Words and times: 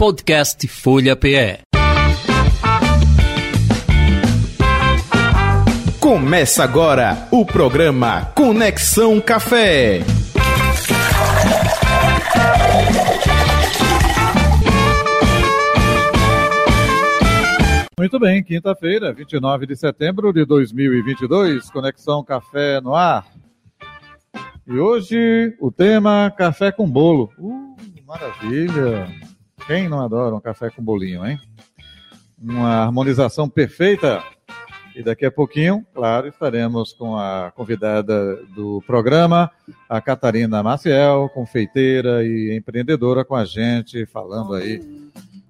Podcast 0.00 0.66
Folha 0.66 1.14
PE. 1.14 1.58
Começa 6.00 6.64
agora 6.64 7.28
o 7.30 7.44
programa 7.44 8.24
Conexão 8.34 9.20
Café. 9.20 10.00
Muito 17.98 18.18
bem, 18.18 18.42
quinta-feira, 18.42 19.12
29 19.12 19.66
de 19.66 19.76
setembro 19.76 20.32
de 20.32 20.46
2022, 20.46 21.70
Conexão 21.70 22.24
Café 22.24 22.80
no 22.80 22.94
ar. 22.94 23.26
E 24.66 24.78
hoje 24.78 25.54
o 25.60 25.70
tema 25.70 26.32
café 26.38 26.72
com 26.72 26.88
bolo. 26.88 27.30
Uh, 27.38 27.76
maravilha! 28.06 29.29
Quem 29.70 29.88
não 29.88 30.00
adora 30.00 30.34
um 30.34 30.40
café 30.40 30.68
com 30.68 30.82
bolinho, 30.82 31.24
hein? 31.24 31.38
Uma 32.42 32.82
harmonização 32.82 33.48
perfeita. 33.48 34.20
E 34.96 35.00
daqui 35.00 35.24
a 35.24 35.30
pouquinho, 35.30 35.86
claro, 35.94 36.26
estaremos 36.26 36.92
com 36.92 37.16
a 37.16 37.52
convidada 37.54 38.34
do 38.46 38.82
programa, 38.84 39.48
a 39.88 40.00
Catarina 40.00 40.60
Maciel, 40.60 41.30
confeiteira 41.32 42.24
e 42.24 42.56
empreendedora 42.56 43.24
com 43.24 43.36
a 43.36 43.44
gente, 43.44 44.04
falando 44.06 44.54
aí 44.54 44.80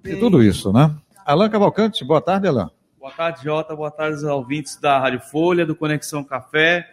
de 0.03 0.15
tudo 0.17 0.43
isso, 0.43 0.71
né? 0.71 0.95
Alan 1.25 1.49
Cavalcante, 1.49 2.05
boa 2.05 2.21
tarde, 2.21 2.47
Alan. 2.47 2.69
Boa 2.99 3.11
tarde, 3.11 3.43
Jota. 3.43 3.75
Boa 3.75 3.89
tarde 3.89 4.17
aos 4.17 4.23
ouvintes 4.23 4.79
da 4.79 4.99
Rádio 4.99 5.21
Folha, 5.21 5.65
do 5.65 5.75
Conexão 5.75 6.23
Café. 6.23 6.87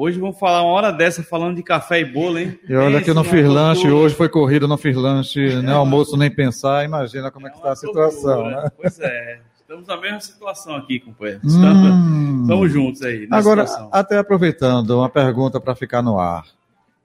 Hoje 0.00 0.16
vamos 0.20 0.38
falar 0.38 0.62
uma 0.62 0.70
hora 0.70 0.92
dessa 0.92 1.24
falando 1.24 1.56
de 1.56 1.62
café 1.64 1.98
e 1.98 2.04
bolo, 2.04 2.38
hein? 2.38 2.56
E 2.68 2.72
olha 2.76 3.02
que 3.02 3.12
no 3.12 3.24
Firlanche, 3.24 3.90
hoje 3.90 4.14
foi 4.14 4.28
corrida 4.28 4.68
no 4.68 4.78
Firlanche, 4.78 5.56
nem 5.60 5.74
almoço 5.74 6.16
nem 6.16 6.30
pensar, 6.30 6.84
imagina 6.84 7.32
como 7.32 7.48
é 7.48 7.50
que 7.50 7.56
está 7.56 7.72
a 7.72 7.74
situação, 7.74 8.48
né? 8.48 8.70
Pois 8.76 9.00
é, 9.00 9.40
estamos 9.56 9.88
na 9.88 9.96
mesma 9.96 10.20
situação 10.20 10.76
aqui, 10.76 11.00
companheiro. 11.00 11.40
Estamos, 11.44 11.90
hum. 11.90 12.42
estamos 12.42 12.72
juntos 12.72 13.02
aí. 13.02 13.26
Agora, 13.28 13.66
situação. 13.66 13.90
até 13.92 14.18
aproveitando, 14.18 14.90
uma 14.98 15.08
pergunta 15.08 15.58
para 15.58 15.74
ficar 15.74 16.00
no 16.00 16.20
ar. 16.20 16.44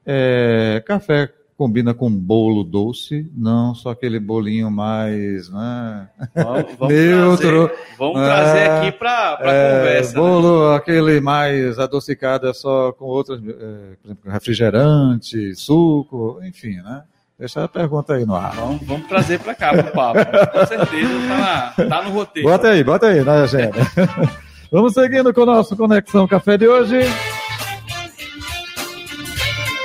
É, 0.06 0.84
café 0.86 1.34
combina 1.58 1.94
com 1.94 2.12
bolo 2.12 2.64
doce, 2.64 3.30
não 3.36 3.74
só 3.76 3.92
aquele 3.92 4.20
bolinho 4.20 4.70
mais, 4.72 5.50
né? 5.50 6.10
Vamos, 6.36 6.66
vamos 6.80 6.94
Neutro. 6.94 7.68
Trazer, 7.68 7.84
vamos 7.98 8.22
é, 8.22 8.26
trazer 8.26 8.70
aqui 8.70 8.92
para 8.92 9.40
é, 9.42 9.78
conversa. 9.80 10.14
Né? 10.14 10.20
Bolo, 10.20 10.70
né? 10.70 10.76
aquele 10.76 11.22
mais 11.22 11.80
adocicado 11.80 12.48
é 12.48 12.54
só 12.54 12.92
com 12.92 13.06
outros, 13.06 13.40
é, 13.40 13.96
por 14.02 14.06
exemplo, 14.06 14.32
refrigerante, 14.32 15.56
suco, 15.56 16.40
enfim, 16.44 16.78
né? 16.78 17.04
Deixa 17.38 17.64
a 17.64 17.68
pergunta 17.68 18.14
aí 18.14 18.26
no 18.26 18.36
ar. 18.36 18.56
Vamos, 18.56 18.82
vamos 18.84 19.08
trazer 19.08 19.40
para 19.40 19.56
cá 19.56 19.72
para 19.72 19.90
o 19.90 19.92
papo. 19.92 20.20
Com 20.52 20.66
certeza 20.66 21.10
tá, 21.28 21.74
tá, 21.90 22.02
no 22.04 22.12
roteiro. 22.12 22.48
Bota 22.48 22.70
aí, 22.70 22.84
bota 22.84 23.08
aí 23.08 23.24
na 23.24 23.44
agenda. 23.44 23.80
vamos 24.72 24.94
seguindo 24.94 25.34
com 25.34 25.42
o 25.42 25.46
nosso 25.46 25.76
Conexão 25.76 26.28
Café 26.28 26.58
de 26.58 26.68
hoje. 26.68 27.00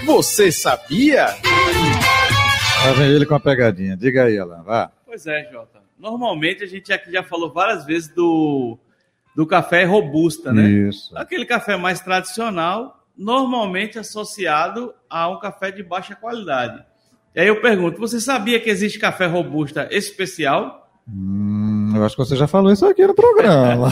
Você 0.05 0.51
sabia? 0.53 1.27
Lá 2.85 2.93
vem 2.93 3.09
ele 3.09 3.27
com 3.27 3.35
a 3.35 3.41
pegadinha. 3.41 3.97
Diga 3.97 4.25
aí, 4.25 4.39
Alan, 4.39 4.63
vá. 4.63 4.91
Pois 5.05 5.27
é, 5.27 5.49
Jota. 5.51 5.81
Normalmente 5.99 6.63
a 6.63 6.67
gente 6.67 6.93
aqui 6.93 7.11
já 7.11 7.23
falou 7.23 7.53
várias 7.53 7.85
vezes 7.85 8.09
do, 8.09 8.79
do 9.35 9.47
café 9.47 9.85
robusta, 9.85 10.53
né? 10.53 10.69
Isso. 10.69 11.17
Aquele 11.17 11.45
café 11.45 11.77
mais 11.77 12.01
tradicional, 12.01 13.05
normalmente 13.17 13.99
associado 13.99 14.95
a 15.11 15.29
um 15.29 15.41
café 15.41 15.73
de 15.73 15.83
baixa 15.83 16.15
qualidade. 16.15 16.85
E 17.35 17.41
aí 17.41 17.49
eu 17.49 17.61
pergunto, 17.61 17.99
você 17.99 18.21
sabia 18.21 18.61
que 18.61 18.71
existe 18.71 18.99
café 18.99 19.27
robusta 19.27 19.89
especial? 19.91 20.89
Hum, 21.09 21.93
eu 21.97 22.05
acho 22.05 22.17
que 22.17 22.25
você 22.25 22.37
já 22.37 22.47
falou 22.47 22.73
isso 22.73 22.87
aqui 22.87 23.07
no 23.07 23.15
programa. 23.15 23.89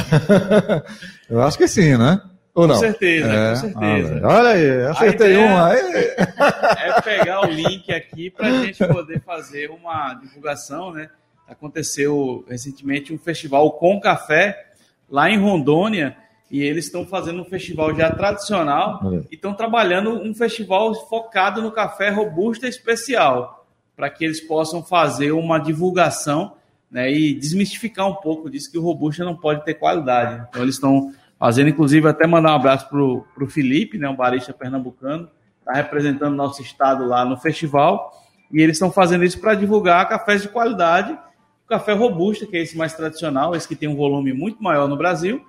eu 1.29 1.43
acho 1.43 1.59
que 1.59 1.67
sim, 1.67 1.97
né? 1.97 2.21
Ou 2.57 2.67
não? 2.67 2.75
Com 2.75 2.81
certeza, 2.81 3.29
é, 3.31 3.51
com 3.51 3.57
certeza. 3.57 4.21
Olha 4.27 4.49
aí, 4.49 4.87
acertei 4.87 5.37
uma. 5.37 5.75
É 5.75 7.01
pegar 7.03 7.43
o 7.43 7.51
link 7.51 7.93
aqui 7.93 8.31
para 8.31 8.47
a 8.47 8.65
gente 8.65 8.85
poder 8.87 9.21
fazer 9.21 9.69
uma 9.69 10.15
divulgação, 10.15 10.91
né? 10.91 11.11
Aconteceu 11.47 12.47
recentemente 12.49 13.13
um 13.13 13.19
festival 13.19 13.73
com 13.73 14.01
café 14.01 14.69
lá 15.09 15.29
em 15.29 15.39
Rondônia 15.39 16.17
e 16.51 16.63
eles 16.63 16.87
estão 16.87 17.05
fazendo 17.05 17.43
um 17.43 17.45
festival 17.45 17.95
já 17.95 18.11
tradicional 18.11 19.03
e 19.31 19.35
estão 19.35 19.53
trabalhando 19.53 20.13
um 20.13 20.35
festival 20.35 20.95
focado 21.09 21.61
no 21.61 21.71
café 21.71 22.09
robusta 22.09 22.67
especial 22.67 23.67
para 23.95 24.09
que 24.09 24.25
eles 24.25 24.41
possam 24.41 24.83
fazer 24.83 25.33
uma 25.33 25.59
divulgação 25.59 26.55
né, 26.91 27.13
e 27.13 27.35
desmistificar 27.35 28.09
um 28.09 28.15
pouco 28.15 28.49
disso 28.49 28.73
que 28.73 28.79
o 28.79 28.83
robusta 28.83 29.25
não 29.27 29.37
pode 29.37 29.63
ter 29.63 29.75
qualidade. 29.75 30.47
Então 30.49 30.63
eles 30.63 30.77
estão 30.77 31.13
Fazendo, 31.39 31.69
inclusive, 31.69 32.09
até 32.09 32.27
mandar 32.27 32.53
um 32.53 32.57
abraço 32.57 32.89
para 32.89 32.99
o 33.45 33.49
Felipe, 33.49 33.99
né, 33.99 34.09
um 34.09 34.17
barista 34.17 34.53
pernambucano, 34.53 35.29
está 35.59 35.75
representando 35.75 36.35
nosso 36.35 36.63
estado 36.63 37.05
lá 37.07 37.25
no 37.25 37.37
festival. 37.37 38.13
E 38.53 38.61
eles 38.63 38.77
estão 38.77 38.91
fazendo 38.91 39.25
isso 39.25 39.41
para 39.41 39.55
divulgar 39.55 40.09
cafés 40.09 40.43
de 40.43 40.49
qualidade, 40.49 41.13
o 41.13 41.69
café 41.69 41.93
robusto, 41.93 42.47
que 42.47 42.57
é 42.57 42.63
esse 42.63 42.77
mais 42.77 42.95
tradicional, 42.95 43.55
esse 43.55 43.67
que 43.67 43.75
tem 43.75 43.89
um 43.89 43.97
volume 43.97 44.33
muito 44.33 44.63
maior 44.63 44.89
no 44.89 44.97
Brasil, 44.97 45.45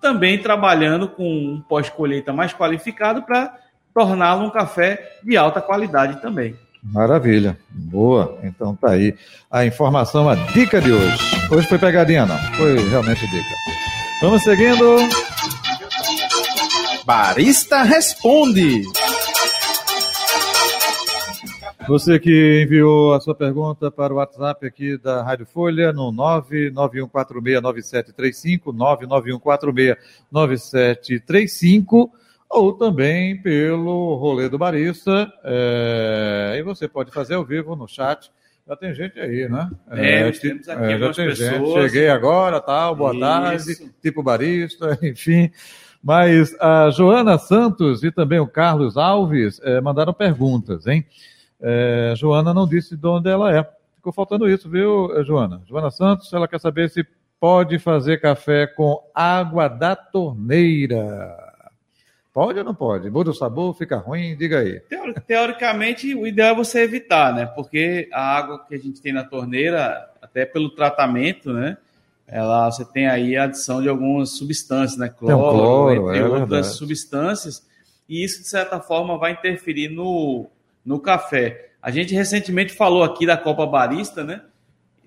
também 0.00 0.40
trabalhando 0.40 1.08
com 1.08 1.24
um 1.24 1.60
pós-colheita 1.60 2.32
mais 2.32 2.54
qualificado 2.54 3.22
para 3.22 3.54
torná-lo 3.94 4.46
um 4.46 4.50
café 4.50 5.18
de 5.22 5.36
alta 5.36 5.60
qualidade 5.60 6.20
também. 6.22 6.56
Maravilha, 6.82 7.58
boa. 7.70 8.38
Então 8.42 8.74
tá 8.74 8.92
aí 8.92 9.14
a 9.50 9.66
informação, 9.66 10.28
a 10.28 10.34
dica 10.34 10.80
de 10.80 10.92
hoje. 10.92 11.18
Hoje 11.50 11.68
foi 11.68 11.78
pegadinha, 11.78 12.24
não, 12.24 12.38
foi 12.54 12.76
realmente 12.88 13.26
dica. 13.26 13.77
Vamos 14.20 14.42
seguindo. 14.42 14.96
Barista 17.04 17.84
Responde. 17.84 18.82
Você 21.86 22.18
que 22.18 22.64
enviou 22.64 23.14
a 23.14 23.20
sua 23.20 23.32
pergunta 23.34 23.92
para 23.92 24.12
o 24.12 24.16
WhatsApp 24.16 24.66
aqui 24.66 24.98
da 24.98 25.22
Rádio 25.22 25.46
Folha 25.46 25.92
no 25.92 26.12
991469735, 26.12 28.74
991469735, 30.32 32.10
ou 32.50 32.72
também 32.72 33.40
pelo 33.40 34.16
Rolê 34.16 34.48
do 34.48 34.58
Barista. 34.58 35.32
É... 35.44 36.56
E 36.58 36.62
você 36.62 36.88
pode 36.88 37.12
fazer 37.12 37.34
ao 37.34 37.44
vivo 37.44 37.76
no 37.76 37.86
chat 37.86 38.32
já 38.68 38.76
tem 38.76 38.94
gente 38.94 39.18
aí, 39.18 39.48
né? 39.48 39.70
É, 39.90 40.28
é 40.28 40.32
temos 40.32 40.68
aqui 40.68 40.82
é, 40.82 40.98
já 40.98 41.12
tem 41.14 41.26
pessoas. 41.26 41.38
gente. 41.38 41.72
Cheguei 41.72 42.08
agora, 42.10 42.60
tal, 42.60 42.94
boa 42.94 43.12
Isso. 43.12 43.20
tarde, 43.20 43.92
tipo 44.02 44.22
barista, 44.22 44.98
enfim. 45.02 45.50
Mas 46.02 46.54
a 46.60 46.90
Joana 46.90 47.38
Santos 47.38 48.04
e 48.04 48.12
também 48.12 48.38
o 48.38 48.46
Carlos 48.46 48.98
Alves 48.98 49.58
é, 49.64 49.80
mandaram 49.80 50.12
perguntas, 50.12 50.86
hein? 50.86 51.06
É, 51.60 52.12
Joana 52.14 52.52
não 52.52 52.68
disse 52.68 52.94
de 52.94 53.06
onde 53.06 53.30
ela 53.30 53.56
é. 53.56 53.66
Ficou 53.96 54.12
faltando 54.12 54.48
isso, 54.48 54.68
viu, 54.68 55.10
Joana? 55.24 55.62
Joana 55.66 55.90
Santos, 55.90 56.30
ela 56.32 56.46
quer 56.46 56.60
saber 56.60 56.90
se 56.90 57.04
pode 57.40 57.78
fazer 57.78 58.20
café 58.20 58.66
com 58.66 59.02
água 59.14 59.66
da 59.66 59.96
torneira. 59.96 61.47
Pode 62.38 62.56
ou 62.56 62.64
não 62.64 62.72
pode? 62.72 63.10
Muda 63.10 63.30
o 63.30 63.34
sabor, 63.34 63.74
fica 63.74 63.96
ruim? 63.96 64.36
Diga 64.36 64.60
aí. 64.60 64.80
Teoricamente, 65.26 66.14
o 66.14 66.24
ideal 66.24 66.52
é 66.52 66.56
você 66.56 66.82
evitar, 66.82 67.34
né? 67.34 67.46
Porque 67.46 68.08
a 68.12 68.36
água 68.36 68.64
que 68.64 68.76
a 68.76 68.78
gente 68.78 69.02
tem 69.02 69.12
na 69.12 69.24
torneira, 69.24 70.08
até 70.22 70.46
pelo 70.46 70.70
tratamento, 70.70 71.52
né? 71.52 71.76
Ela, 72.28 72.70
você 72.70 72.84
tem 72.84 73.08
aí 73.08 73.36
a 73.36 73.42
adição 73.42 73.82
de 73.82 73.88
algumas 73.88 74.38
substâncias, 74.38 74.96
né? 74.96 75.08
Cloro, 75.08 75.36
um 75.36 75.50
cloro 75.50 76.10
entre 76.10 76.18
é 76.20 76.22
outras 76.22 76.48
verdade. 76.48 76.74
substâncias. 76.76 77.66
E 78.08 78.22
isso, 78.22 78.40
de 78.40 78.48
certa 78.48 78.78
forma, 78.78 79.18
vai 79.18 79.32
interferir 79.32 79.88
no, 79.88 80.46
no 80.86 81.00
café. 81.00 81.72
A 81.82 81.90
gente 81.90 82.14
recentemente 82.14 82.72
falou 82.72 83.02
aqui 83.02 83.26
da 83.26 83.36
Copa 83.36 83.66
Barista, 83.66 84.22
né? 84.22 84.42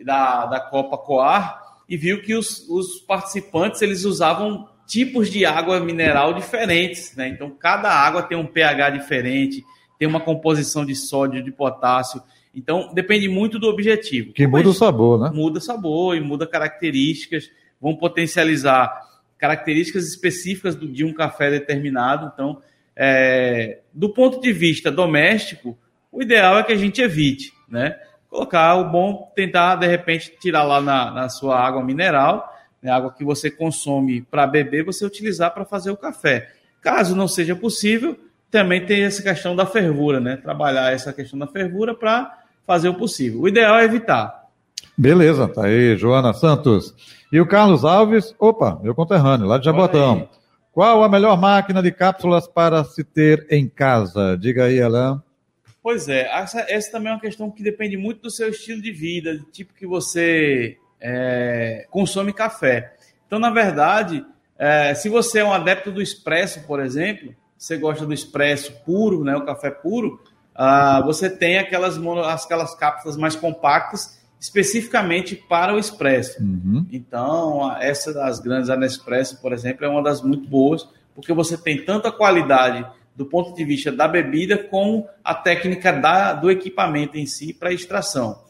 Da, 0.03 0.47
da 0.47 0.59
Copa 0.59 0.97
Coar, 0.97 1.79
e 1.87 1.95
viu 1.95 2.21
que 2.21 2.35
os, 2.35 2.67
os 2.67 2.99
participantes 2.99 3.81
eles 3.81 4.03
usavam 4.03 4.67
tipos 4.91 5.29
de 5.29 5.45
água 5.45 5.79
mineral 5.79 6.33
diferentes, 6.33 7.15
né? 7.15 7.29
Então, 7.29 7.49
cada 7.49 7.89
água 7.89 8.23
tem 8.23 8.37
um 8.37 8.45
pH 8.45 8.89
diferente, 8.89 9.63
tem 9.97 10.05
uma 10.05 10.19
composição 10.19 10.85
de 10.85 10.93
sódio, 10.93 11.41
de 11.41 11.49
potássio. 11.49 12.21
Então, 12.53 12.93
depende 12.93 13.29
muito 13.29 13.57
do 13.57 13.69
objetivo. 13.69 14.33
Que 14.33 14.45
muda 14.45 14.65
Mas, 14.65 14.75
o 14.75 14.77
sabor, 14.77 15.17
né? 15.17 15.31
Muda 15.33 15.61
sabor 15.61 16.17
e 16.17 16.19
muda 16.19 16.45
características, 16.45 17.49
vão 17.79 17.95
potencializar 17.95 18.91
características 19.37 20.09
específicas 20.09 20.77
de 20.77 21.05
um 21.05 21.13
café 21.13 21.49
determinado. 21.49 22.29
Então, 22.33 22.61
é, 22.93 23.79
do 23.93 24.09
ponto 24.09 24.41
de 24.41 24.51
vista 24.51 24.91
doméstico, 24.91 25.77
o 26.11 26.21
ideal 26.21 26.59
é 26.59 26.63
que 26.63 26.73
a 26.73 26.77
gente 26.77 27.01
evite, 27.01 27.53
né? 27.69 27.95
Colocar 28.29 28.75
o 28.75 28.91
bom, 28.91 29.31
tentar 29.33 29.77
de 29.77 29.87
repente 29.87 30.33
tirar 30.41 30.63
lá 30.63 30.81
na, 30.81 31.11
na 31.11 31.29
sua 31.29 31.57
água 31.57 31.81
mineral 31.81 32.51
né, 32.81 32.91
água 32.91 33.13
que 33.13 33.23
você 33.23 33.49
consome 33.51 34.21
para 34.21 34.47
beber, 34.47 34.83
você 34.83 35.05
utilizar 35.05 35.53
para 35.53 35.65
fazer 35.65 35.91
o 35.91 35.97
café. 35.97 36.51
Caso 36.81 37.15
não 37.15 37.27
seja 37.27 37.55
possível, 37.55 38.17
também 38.49 38.85
tem 38.85 39.03
essa 39.03 39.21
questão 39.21 39.55
da 39.55 39.65
fervura, 39.65 40.19
né? 40.19 40.35
Trabalhar 40.37 40.91
essa 40.91 41.13
questão 41.13 41.37
da 41.37 41.47
fervura 41.47 41.95
para 41.95 42.39
fazer 42.65 42.89
o 42.89 42.95
possível. 42.95 43.41
O 43.41 43.47
ideal 43.47 43.79
é 43.79 43.85
evitar. 43.85 44.41
Beleza, 44.97 45.47
tá 45.47 45.65
aí, 45.65 45.95
Joana 45.95 46.33
Santos. 46.33 46.93
E 47.31 47.39
o 47.39 47.47
Carlos 47.47 47.85
Alves, 47.85 48.35
opa, 48.37 48.79
meu 48.83 48.93
conterrâneo, 48.93 49.47
lá 49.47 49.57
de 49.57 49.65
Jabotão. 49.65 50.27
Qual 50.71 51.03
a 51.03 51.09
melhor 51.09 51.39
máquina 51.39 51.81
de 51.81 51.91
cápsulas 51.91 52.47
para 52.47 52.83
se 52.83 53.03
ter 53.03 53.45
em 53.49 53.67
casa? 53.67 54.37
Diga 54.37 54.65
aí, 54.65 54.81
Alain. 54.81 55.21
Pois 55.83 56.07
é, 56.07 56.29
essa, 56.31 56.61
essa, 56.69 56.91
também 56.91 57.09
é 57.11 57.15
uma 57.15 57.21
questão 57.21 57.49
que 57.49 57.63
depende 57.63 57.97
muito 57.97 58.21
do 58.21 58.29
seu 58.29 58.49
estilo 58.49 58.81
de 58.81 58.91
vida, 58.91 59.33
do 59.33 59.45
tipo 59.45 59.73
que 59.73 59.87
você 59.87 60.77
é, 61.01 61.85
consome 61.89 62.31
café. 62.31 62.93
Então, 63.25 63.39
na 63.39 63.49
verdade, 63.49 64.25
é, 64.57 64.93
se 64.93 65.09
você 65.09 65.39
é 65.39 65.45
um 65.45 65.53
adepto 65.53 65.91
do 65.91 66.01
expresso, 66.01 66.61
por 66.67 66.79
exemplo, 66.79 67.33
você 67.57 67.77
gosta 67.77 68.05
do 68.05 68.13
expresso 68.13 68.73
puro, 68.85 69.23
né, 69.23 69.35
o 69.35 69.45
café 69.45 69.71
puro, 69.71 70.19
ah, 70.55 71.01
você 71.01 71.29
tem 71.29 71.57
aquelas, 71.57 71.97
aquelas 72.43 72.75
cápsulas 72.75 73.17
mais 73.17 73.35
compactas 73.35 74.19
especificamente 74.39 75.35
para 75.35 75.73
o 75.73 75.77
expresso. 75.77 76.41
Uhum. 76.41 76.85
Então, 76.91 77.75
essa 77.79 78.11
das 78.11 78.39
grandes, 78.39 78.71
a 78.71 78.75
Nespresso, 78.75 79.39
por 79.39 79.53
exemplo, 79.53 79.85
é 79.85 79.87
uma 79.87 80.01
das 80.01 80.23
muito 80.23 80.49
boas, 80.49 80.89
porque 81.13 81.31
você 81.31 81.55
tem 81.55 81.85
tanta 81.85 82.11
qualidade 82.11 82.83
do 83.15 83.25
ponto 83.25 83.53
de 83.53 83.63
vista 83.63 83.91
da 83.91 84.07
bebida 84.07 84.57
como 84.57 85.07
a 85.23 85.35
técnica 85.35 85.93
da, 85.93 86.33
do 86.33 86.49
equipamento 86.49 87.19
em 87.19 87.25
si 87.27 87.53
para 87.53 87.71
extração. 87.71 88.41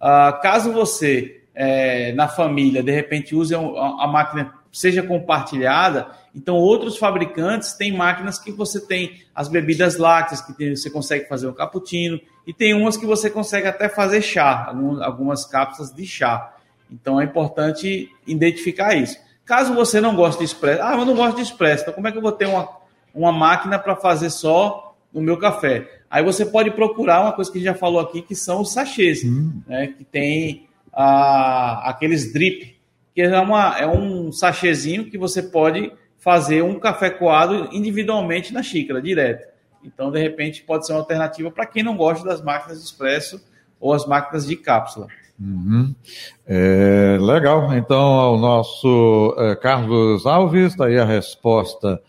Uh, 0.00 0.40
caso 0.42 0.72
você, 0.72 1.42
é, 1.56 2.12
na 2.12 2.28
família, 2.28 2.82
de 2.82 2.92
repente 2.92 3.34
use 3.34 3.54
a, 3.54 4.06
máquina 4.06 4.52
seja 4.70 5.02
compartilhada, 5.02 6.08
então 6.34 6.54
outros 6.56 6.98
fabricantes 6.98 7.72
têm 7.72 7.96
máquinas 7.96 8.38
que 8.38 8.52
você 8.52 8.78
tem 8.78 9.22
as 9.34 9.48
bebidas 9.48 9.96
lácteas, 9.96 10.42
que 10.42 10.52
tem, 10.52 10.76
você 10.76 10.90
consegue 10.90 11.26
fazer 11.26 11.48
um 11.48 11.54
cappuccino, 11.54 12.20
e 12.46 12.52
tem 12.52 12.74
umas 12.74 12.96
que 12.96 13.06
você 13.06 13.30
consegue 13.30 13.66
até 13.66 13.88
fazer 13.88 14.20
chá, 14.20 14.70
algumas 15.02 15.46
cápsulas 15.46 15.92
de 15.92 16.06
chá. 16.06 16.54
Então 16.90 17.18
é 17.18 17.24
importante 17.24 18.10
identificar 18.26 18.94
isso. 18.94 19.18
Caso 19.44 19.74
você 19.74 19.98
não 20.00 20.14
goste 20.14 20.40
de 20.40 20.44
expresso, 20.44 20.82
ah, 20.82 20.92
eu 20.92 21.06
não 21.06 21.14
gosto 21.14 21.36
de 21.36 21.42
expresso, 21.42 21.82
então 21.82 21.94
como 21.94 22.06
é 22.06 22.12
que 22.12 22.18
eu 22.18 22.22
vou 22.22 22.32
ter 22.32 22.46
uma 22.46 22.68
uma 23.16 23.32
máquina 23.32 23.78
para 23.78 23.96
fazer 23.96 24.28
só 24.28 24.94
o 25.12 25.20
meu 25.20 25.38
café. 25.38 25.90
Aí 26.10 26.22
você 26.22 26.44
pode 26.44 26.70
procurar 26.72 27.22
uma 27.22 27.32
coisa 27.32 27.50
que 27.50 27.56
a 27.56 27.60
gente 27.60 27.72
já 27.72 27.74
falou 27.74 27.98
aqui, 27.98 28.20
que 28.20 28.34
são 28.34 28.60
os 28.60 28.72
sachês, 28.72 29.24
hum. 29.24 29.62
né? 29.66 29.86
Que 29.88 30.04
tem 30.04 30.68
aqueles 30.96 32.32
drip, 32.32 32.76
que 33.14 33.22
é, 33.22 33.40
uma, 33.40 33.78
é 33.78 33.86
um 33.86 34.32
sachêzinho 34.32 35.10
que 35.10 35.18
você 35.18 35.42
pode 35.42 35.92
fazer 36.18 36.62
um 36.62 36.78
café 36.78 37.10
coado 37.10 37.68
individualmente 37.70 38.52
na 38.52 38.62
xícara, 38.62 39.00
direto. 39.00 39.46
Então, 39.84 40.10
de 40.10 40.20
repente, 40.20 40.62
pode 40.62 40.86
ser 40.86 40.92
uma 40.92 41.00
alternativa 41.00 41.50
para 41.50 41.66
quem 41.66 41.82
não 41.82 41.96
gosta 41.96 42.26
das 42.26 42.42
máquinas 42.42 42.78
de 42.78 42.84
expresso 42.84 43.40
ou 43.78 43.92
as 43.92 44.06
máquinas 44.06 44.46
de 44.46 44.56
cápsula. 44.56 45.06
Uhum. 45.38 45.94
É, 46.46 47.18
legal. 47.20 47.72
Então, 47.74 48.00
ao 48.00 48.38
nosso 48.38 49.34
é, 49.38 49.54
Carlos 49.54 50.26
Alves, 50.26 50.72
está 50.72 50.86
aí 50.86 50.98
a 50.98 51.04
resposta 51.04 52.00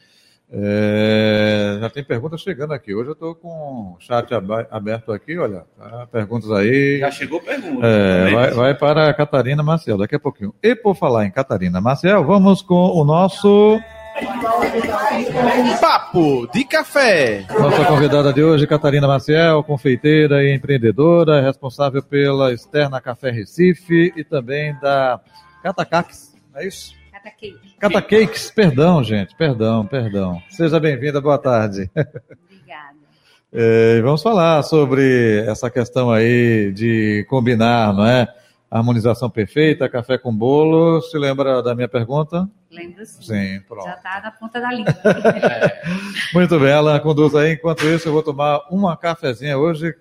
é, 0.49 1.77
já 1.81 1.89
tem 1.89 2.03
perguntas 2.03 2.41
chegando 2.41 2.73
aqui. 2.73 2.95
Hoje 2.95 3.09
eu 3.09 3.13
estou 3.13 3.35
com 3.35 3.49
o 3.49 3.97
chat 3.99 4.29
aberto 4.71 5.11
aqui, 5.11 5.37
olha. 5.37 5.65
Tá, 5.77 6.07
perguntas 6.09 6.49
aí. 6.51 6.99
Já 6.99 7.11
chegou 7.11 7.41
pergunta. 7.41 7.85
É, 7.85 8.31
vai, 8.31 8.51
vai, 8.51 8.75
para 8.75 9.09
a 9.09 9.13
Catarina 9.13 9.61
Maciel 9.61 9.97
daqui 9.97 10.15
a 10.15 10.19
pouquinho. 10.19 10.55
E 10.63 10.73
por 10.73 10.95
falar 10.95 11.25
em 11.25 11.31
Catarina 11.31 11.81
Maciel, 11.81 12.23
vamos 12.23 12.61
com 12.61 12.91
o 12.91 13.03
nosso. 13.03 13.77
Papo 15.81 16.47
de 16.51 16.63
Café. 16.63 17.45
Nossa 17.59 17.85
convidada 17.85 18.33
de 18.33 18.41
hoje, 18.41 18.65
Catarina 18.65 19.07
Maciel, 19.07 19.63
confeiteira 19.63 20.43
e 20.43 20.55
empreendedora, 20.55 21.41
responsável 21.41 22.01
pela 22.01 22.51
Externa 22.51 22.99
Café 22.99 23.29
Recife 23.29 24.11
e 24.15 24.23
também 24.23 24.73
da 24.79 25.19
Catacax, 25.61 26.35
é 26.55 26.67
isso? 26.67 26.96
Cake. 27.31 27.75
Cata 27.79 28.01
Cakes, 28.01 28.51
perdão, 28.51 29.03
gente, 29.03 29.35
perdão, 29.35 29.85
perdão. 29.85 30.41
Seja 30.49 30.79
bem-vinda, 30.79 31.21
boa 31.21 31.37
tarde. 31.37 31.89
Obrigada. 31.95 32.97
É, 33.51 34.01
vamos 34.01 34.21
falar 34.21 34.61
sobre 34.61 35.39
essa 35.47 35.69
questão 35.69 36.11
aí 36.11 36.69
de 36.73 37.25
combinar, 37.29 37.93
não 37.93 38.05
é? 38.05 38.27
Harmonização 38.69 39.29
perfeita, 39.29 39.87
café 39.87 40.17
com 40.17 40.35
bolo. 40.35 41.01
Se 41.01 41.17
lembra 41.17 41.63
da 41.63 41.73
minha 41.73 41.87
pergunta? 41.87 42.47
Lembro 42.69 43.05
sim. 43.05 43.21
Sim, 43.23 43.61
pronto. 43.65 43.85
Já 43.85 43.93
está 43.95 44.21
na 44.21 44.31
ponta 44.31 44.59
da 44.59 44.69
língua. 44.73 44.93
Muito 46.33 46.59
bem, 46.59 46.69
ela 46.69 46.99
conduz 46.99 47.33
aí. 47.35 47.53
Enquanto 47.53 47.85
isso, 47.85 48.09
eu 48.09 48.13
vou 48.13 48.21
tomar 48.21 48.59
uma 48.69 48.97
cafezinha 48.97 49.57
hoje 49.57 49.95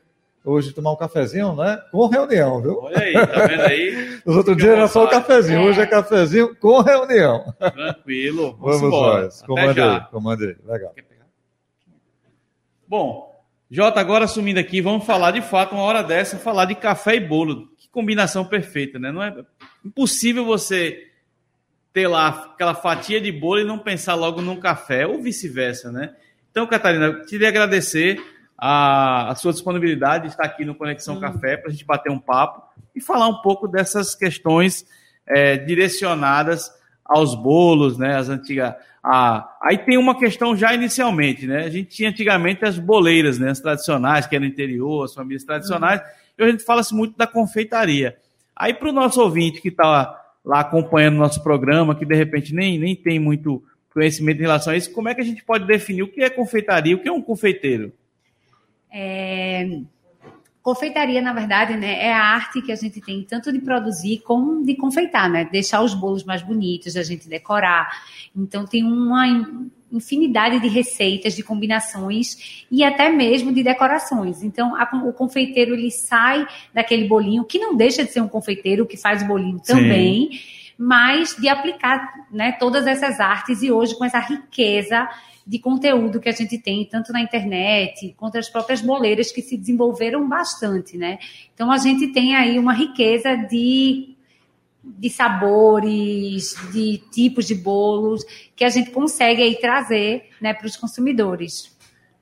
hoje 0.47 0.73
tomar 0.73 0.93
um 0.93 0.97
cafezinho, 0.97 1.55
né? 1.57 1.83
Com 1.91 2.07
reunião, 2.07 2.63
viu? 2.63 2.79
Olha 2.81 2.99
aí, 2.99 3.13
tá 3.13 3.47
vendo 3.47 3.63
aí? 3.63 4.21
Os 4.25 4.37
outros 4.37 4.57
dias 4.57 4.71
era 4.71 4.89
só 4.89 5.05
o 5.05 5.09
cafezinho, 5.09 5.63
hoje 5.63 5.81
é 5.81 5.87
cafezinho 5.87 6.55
com 6.57 6.81
reunião. 6.81 7.53
Tranquilo, 7.59 8.57
vamos, 8.61 8.81
vamos 8.81 8.83
embora. 8.83 9.25
Nós. 9.25 9.43
Comande 9.43 9.81
aí, 9.81 10.01
comande 10.11 10.45
aí, 10.45 10.57
legal. 10.65 10.95
Bom, 12.89 13.37
Jota, 13.69 13.99
agora 13.99 14.27
assumindo 14.27 14.61
aqui, 14.61 14.81
vamos 14.81 15.05
falar 15.05 15.33
de 15.33 15.43
fato, 15.43 15.75
uma 15.75 15.83
hora 15.83 16.03
dessa, 16.03 16.39
falar 16.39 16.67
de 16.67 16.77
café 16.77 17.17
e 17.17 17.21
bolo. 17.21 17.69
Que 17.77 17.89
combinação 17.91 18.45
perfeita, 18.45 18.99
né? 18.99 19.11
Não 19.11 19.23
é 19.23 19.35
impossível 19.85 20.45
você 20.45 21.09
ter 21.93 22.07
lá 22.07 22.29
aquela 22.29 22.75
fatia 22.75 23.21
de 23.21 23.33
bolo 23.33 23.61
e 23.61 23.65
não 23.65 23.79
pensar 23.79 24.15
logo 24.15 24.41
num 24.41 24.61
café, 24.61 25.07
ou 25.07 25.21
vice-versa, 25.21 25.91
né? 25.91 26.15
Então, 26.51 26.67
Catarina, 26.67 27.25
queria 27.25 27.49
agradecer 27.49 28.23
a, 28.59 29.31
a 29.31 29.35
sua 29.35 29.53
disponibilidade 29.53 30.25
de 30.25 30.31
estar 30.31 30.45
aqui 30.45 30.65
no 30.65 30.75
Conexão 30.75 31.17
hum. 31.17 31.21
Café 31.21 31.57
para 31.57 31.69
a 31.69 31.73
gente 31.73 31.85
bater 31.85 32.11
um 32.11 32.19
papo 32.19 32.63
e 32.95 33.01
falar 33.01 33.29
um 33.29 33.43
pouco 33.43 33.69
dessas 33.69 34.15
questões 34.15 34.87
é, 35.27 35.57
direcionadas 35.57 36.71
aos 37.05 37.35
bolos, 37.35 37.99
né? 37.99 38.17
As 38.17 38.29
antigas. 38.29 38.75
A... 39.03 39.57
Aí 39.63 39.79
tem 39.79 39.99
uma 39.99 40.19
questão 40.19 40.57
já 40.57 40.75
inicialmente, 40.75 41.47
né? 41.47 41.65
A 41.65 41.71
gente 41.71 41.91
tinha 41.91 42.09
antigamente 42.09 42.65
as 42.65 42.79
boleiras, 42.79 43.39
né? 43.39 43.51
As 43.51 43.61
tradicionais, 43.61 44.27
que 44.27 44.35
eram 44.35 44.47
no 44.47 44.51
interior, 44.51 45.05
as 45.05 45.15
famílias 45.15 45.45
tradicionais, 45.45 46.01
uhum. 46.01 46.07
e 46.39 46.45
a 46.45 46.51
gente 46.51 46.65
fala-se 46.65 46.95
muito 46.95 47.17
da 47.17 47.27
confeitaria. 47.27 48.17
Aí 48.55 48.73
para 48.73 48.89
o 48.89 48.93
nosso 48.93 49.21
ouvinte 49.21 49.61
que 49.61 49.69
está 49.69 50.19
lá 50.45 50.61
acompanhando 50.61 51.17
o 51.17 51.19
nosso 51.19 51.43
programa, 51.43 51.95
que 51.95 52.07
de 52.07 52.15
repente 52.15 52.55
nem, 52.55 52.79
nem 52.79 52.97
tem 52.97 53.19
muito 53.19 53.63
conhecimento 53.93 54.39
em 54.39 54.43
relação 54.43 54.73
a 54.73 54.77
isso, 54.77 54.93
como 54.93 55.09
é 55.09 55.15
que 55.15 55.21
a 55.21 55.25
gente 55.25 55.43
pode 55.45 55.67
definir 55.67 56.03
o 56.03 56.09
que 56.09 56.23
é 56.23 56.31
confeitaria, 56.31 56.95
o 56.95 56.99
que 56.99 57.09
é 57.09 57.13
um 57.13 57.23
confeiteiro? 57.23 57.93
É, 58.99 59.81
confeitaria, 60.63 61.21
na 61.21 61.35
verdade, 61.35 61.77
né, 61.77 62.03
é 62.03 62.11
a 62.11 62.19
arte 62.19 62.63
que 62.63 62.73
a 62.73 62.77
gente 62.77 62.99
tem 62.99 63.23
tanto 63.23 63.53
de 63.53 63.61
produzir 63.61 64.23
como 64.25 64.65
de 64.65 64.75
confeitar, 64.75 65.31
né? 65.31 65.47
Deixar 65.53 65.83
os 65.83 65.93
bolos 65.93 66.25
mais 66.25 66.41
bonitos, 66.41 66.97
a 66.97 67.03
gente 67.03 67.29
decorar. 67.29 67.89
Então 68.35 68.65
tem 68.65 68.83
uma 68.83 69.27
infinidade 69.93 70.59
de 70.59 70.69
receitas, 70.69 71.37
de 71.37 71.43
combinações 71.43 72.65
e 72.71 72.83
até 72.83 73.11
mesmo 73.11 73.53
de 73.53 73.63
decorações. 73.63 74.43
Então 74.43 74.75
a, 74.75 74.91
o 75.07 75.13
confeiteiro 75.13 75.75
ele 75.75 75.91
sai 75.91 76.47
daquele 76.73 77.07
bolinho 77.07 77.45
que 77.45 77.59
não 77.59 77.77
deixa 77.77 78.03
de 78.03 78.11
ser 78.11 78.23
um 78.23 78.29
confeiteiro 78.29 78.87
que 78.87 78.97
faz 78.97 79.23
o 79.23 79.27
bolinho 79.27 79.61
também. 79.61 80.31
Sim. 80.33 80.39
Mas 80.79 81.37
de 81.37 81.49
aplicar 81.49 82.27
né, 82.31 82.53
todas 82.53 82.87
essas 82.87 83.21
artes 83.21 83.63
e 83.63 83.71
hoje 83.71 83.97
com 83.97 84.05
essa 84.05 84.19
riqueza 84.19 85.07
de 85.47 85.61
conteúdo 85.61 86.19
que 86.19 86.29
a 86.29 86.33
gente 86.33 86.59
tem, 86.59 86.85
tanto 86.85 87.13
na 87.13 87.21
internet, 87.21 88.13
quanto 88.17 88.37
as 88.37 88.49
próprias 88.49 88.81
boleiras 88.81 89.31
que 89.31 89.41
se 89.41 89.57
desenvolveram 89.57 90.29
bastante, 90.29 90.99
né? 90.99 91.19
Então 91.55 91.71
a 91.71 91.79
gente 91.79 92.09
tem 92.09 92.35
aí 92.35 92.59
uma 92.59 92.73
riqueza 92.73 93.37
de, 93.37 94.17
de 94.83 95.09
sabores, 95.09 96.57
de 96.73 97.01
tipos 97.13 97.47
de 97.47 97.55
bolos, 97.55 98.25
que 98.57 98.65
a 98.65 98.69
gente 98.69 98.91
consegue 98.91 99.41
aí 99.41 99.55
trazer 99.55 100.31
né, 100.41 100.53
para 100.53 100.67
os 100.67 100.77
consumidores. 100.77 101.77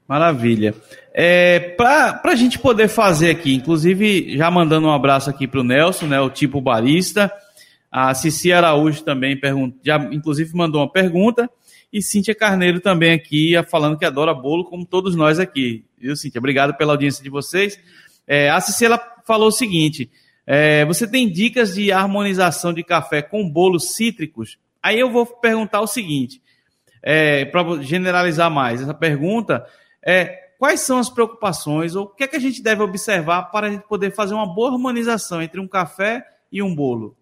Maravilha. 0.07 0.75
É, 1.15 1.59
para 1.79 2.21
a 2.25 2.35
gente 2.35 2.59
poder 2.59 2.89
fazer 2.89 3.31
aqui, 3.31 3.55
inclusive 3.55 4.37
já 4.37 4.51
mandando 4.51 4.89
um 4.89 4.93
abraço 4.93 5.31
aqui 5.31 5.47
para 5.49 5.61
o 5.61 5.65
Nelson, 5.65 6.07
né, 6.07 6.21
o 6.21 6.29
tipo 6.29 6.61
barista, 6.61 7.33
a 7.91 8.13
Cici 8.13 8.53
Araújo 8.53 9.03
também 9.03 9.41
já 9.83 9.97
inclusive 10.13 10.55
mandou 10.55 10.83
uma 10.83 10.91
pergunta. 10.91 11.49
E 11.95 12.03
Cíntia 12.03 12.35
Carneiro 12.35 12.81
também 12.81 13.13
aqui, 13.13 13.53
falando 13.71 13.97
que 13.97 14.05
adora 14.05 14.35
bolo, 14.35 14.65
como 14.65 14.85
todos 14.85 15.15
nós 15.15 15.39
aqui. 15.39 15.85
Viu, 15.97 16.17
Cíntia? 16.17 16.41
Obrigado 16.41 16.75
pela 16.75 16.93
audiência 16.93 17.23
de 17.23 17.31
vocês. 17.31 17.79
É, 18.27 18.51
a 18.51 18.61
Cicela 18.61 19.01
falou 19.25 19.47
o 19.47 19.53
seguinte: 19.53 20.11
é, 20.45 20.85
você 20.87 21.07
tem 21.07 21.31
dicas 21.31 21.73
de 21.73 21.93
harmonização 21.93 22.73
de 22.73 22.83
café 22.83 23.23
com 23.23 23.49
bolos 23.49 23.95
cítricos? 23.95 24.59
Aí 24.83 24.99
eu 24.99 25.09
vou 25.09 25.25
perguntar 25.25 25.83
o 25.83 25.87
seguinte, 25.87 26.43
é, 27.01 27.45
para 27.45 27.81
generalizar 27.81 28.51
mais 28.51 28.83
essa 28.83 28.93
pergunta, 28.93 29.65
é 30.05 30.49
quais 30.59 30.81
são 30.81 30.99
as 30.99 31.09
preocupações 31.09 31.95
ou 31.95 32.07
o 32.07 32.09
que 32.09 32.25
é 32.25 32.27
que 32.27 32.35
a 32.35 32.41
gente 32.41 32.61
deve 32.61 32.83
observar 32.83 33.53
para 33.53 33.69
a 33.69 33.71
gente 33.71 33.87
poder 33.87 34.13
fazer 34.13 34.35
uma 34.35 34.53
boa 34.53 34.73
harmonização 34.73 35.41
entre 35.41 35.61
um 35.61 35.69
café 35.69 36.27
e 36.51 36.61
um 36.61 36.75
bolo? 36.75 37.17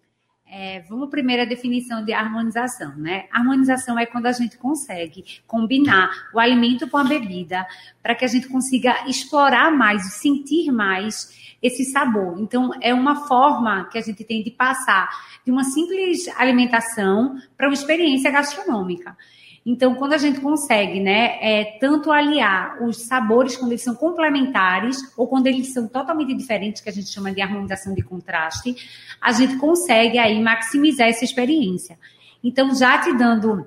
É, 0.54 0.80
vamos 0.80 1.08
primeiro 1.08 1.40
à 1.40 1.44
definição 1.46 2.04
de 2.04 2.12
harmonização, 2.12 2.94
né? 2.94 3.24
Harmonização 3.32 3.98
é 3.98 4.04
quando 4.04 4.26
a 4.26 4.32
gente 4.32 4.58
consegue 4.58 5.24
combinar 5.46 6.10
o 6.34 6.38
alimento 6.38 6.86
com 6.90 6.98
a 6.98 7.04
bebida 7.04 7.66
para 8.02 8.14
que 8.14 8.22
a 8.22 8.28
gente 8.28 8.48
consiga 8.48 9.08
explorar 9.08 9.74
mais, 9.74 10.12
sentir 10.16 10.70
mais 10.70 11.56
esse 11.62 11.86
sabor. 11.86 12.38
Então, 12.38 12.70
é 12.82 12.92
uma 12.92 13.26
forma 13.26 13.88
que 13.88 13.96
a 13.96 14.02
gente 14.02 14.24
tem 14.24 14.42
de 14.42 14.50
passar 14.50 15.08
de 15.42 15.50
uma 15.50 15.64
simples 15.64 16.28
alimentação 16.36 17.34
para 17.56 17.68
uma 17.68 17.74
experiência 17.74 18.30
gastronômica. 18.30 19.16
Então, 19.64 19.94
quando 19.94 20.12
a 20.12 20.18
gente 20.18 20.40
consegue, 20.40 20.98
né, 20.98 21.38
é, 21.40 21.78
tanto 21.78 22.10
aliar 22.10 22.82
os 22.82 23.02
sabores 23.06 23.56
quando 23.56 23.70
eles 23.70 23.82
são 23.82 23.94
complementares 23.94 24.96
ou 25.16 25.28
quando 25.28 25.46
eles 25.46 25.72
são 25.72 25.86
totalmente 25.86 26.34
diferentes, 26.34 26.82
que 26.82 26.88
a 26.88 26.92
gente 26.92 27.08
chama 27.08 27.32
de 27.32 27.40
harmonização 27.40 27.94
de 27.94 28.02
contraste, 28.02 28.74
a 29.20 29.30
gente 29.30 29.56
consegue 29.58 30.18
aí 30.18 30.42
maximizar 30.42 31.08
essa 31.08 31.24
experiência. 31.24 31.96
Então, 32.42 32.74
já 32.74 32.98
te 32.98 33.16
dando 33.16 33.64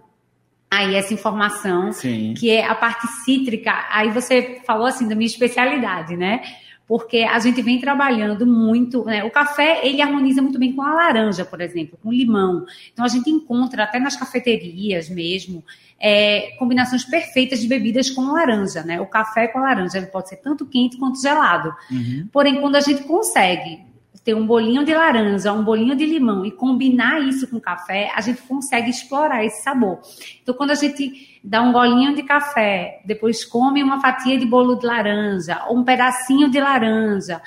aí 0.69 0.95
essa 0.95 1.13
informação, 1.13 1.93
Sim. 1.93 2.33
que 2.37 2.49
é 2.49 2.65
a 2.65 2.75
parte 2.75 3.07
cítrica, 3.23 3.85
aí 3.89 4.11
você 4.11 4.61
falou 4.65 4.85
assim 4.85 5.07
da 5.07 5.15
minha 5.15 5.27
especialidade, 5.27 6.17
né? 6.17 6.41
porque 6.87 7.19
a 7.19 7.39
gente 7.39 7.61
vem 7.61 7.79
trabalhando 7.79 8.45
muito, 8.45 9.03
né? 9.05 9.23
O 9.23 9.31
café, 9.31 9.81
ele 9.83 10.01
harmoniza 10.01 10.41
muito 10.41 10.59
bem 10.59 10.73
com 10.73 10.81
a 10.83 10.93
laranja, 10.93 11.43
por 11.43 11.59
exemplo, 11.59 11.97
com 12.01 12.11
limão. 12.11 12.65
Então, 12.93 13.03
a 13.03 13.07
gente 13.07 13.29
encontra 13.29 13.83
até 13.83 13.99
nas 13.99 14.15
cafeterias 14.15 15.09
mesmo, 15.09 15.63
é, 15.99 16.55
combinações 16.59 17.03
perfeitas 17.03 17.59
de 17.59 17.67
bebidas 17.67 18.09
com 18.09 18.31
laranja, 18.31 18.83
né? 18.83 18.99
O 18.99 19.05
café 19.05 19.47
com 19.47 19.59
laranja, 19.59 19.97
ele 19.97 20.07
pode 20.07 20.29
ser 20.29 20.37
tanto 20.37 20.65
quente 20.65 20.97
quanto 20.97 21.21
gelado. 21.21 21.73
Uhum. 21.89 22.27
Porém, 22.31 22.59
quando 22.59 22.75
a 22.75 22.81
gente 22.81 23.03
consegue 23.03 23.83
ter 24.25 24.33
um 24.33 24.45
bolinho 24.45 24.83
de 24.83 24.91
laranja, 24.91 25.53
um 25.53 25.63
bolinho 25.63 25.95
de 25.95 26.03
limão 26.03 26.43
e 26.43 26.51
combinar 26.51 27.21
isso 27.21 27.47
com 27.47 27.59
café, 27.59 28.11
a 28.15 28.21
gente 28.21 28.41
consegue 28.41 28.89
explorar 28.89 29.45
esse 29.45 29.61
sabor. 29.61 29.99
Então, 30.41 30.55
quando 30.55 30.71
a 30.71 30.75
gente 30.75 31.39
dá 31.43 31.61
um 31.61 31.71
golinho 31.71 32.15
de 32.15 32.23
café, 32.23 33.01
depois 33.05 33.45
come 33.45 33.83
uma 33.83 34.01
fatia 34.01 34.35
de 34.37 34.45
bolo 34.45 34.75
de 34.77 34.85
laranja, 34.87 35.63
ou 35.67 35.77
um 35.77 35.83
pedacinho 35.83 36.49
de 36.49 36.59
laranja, 36.59 37.39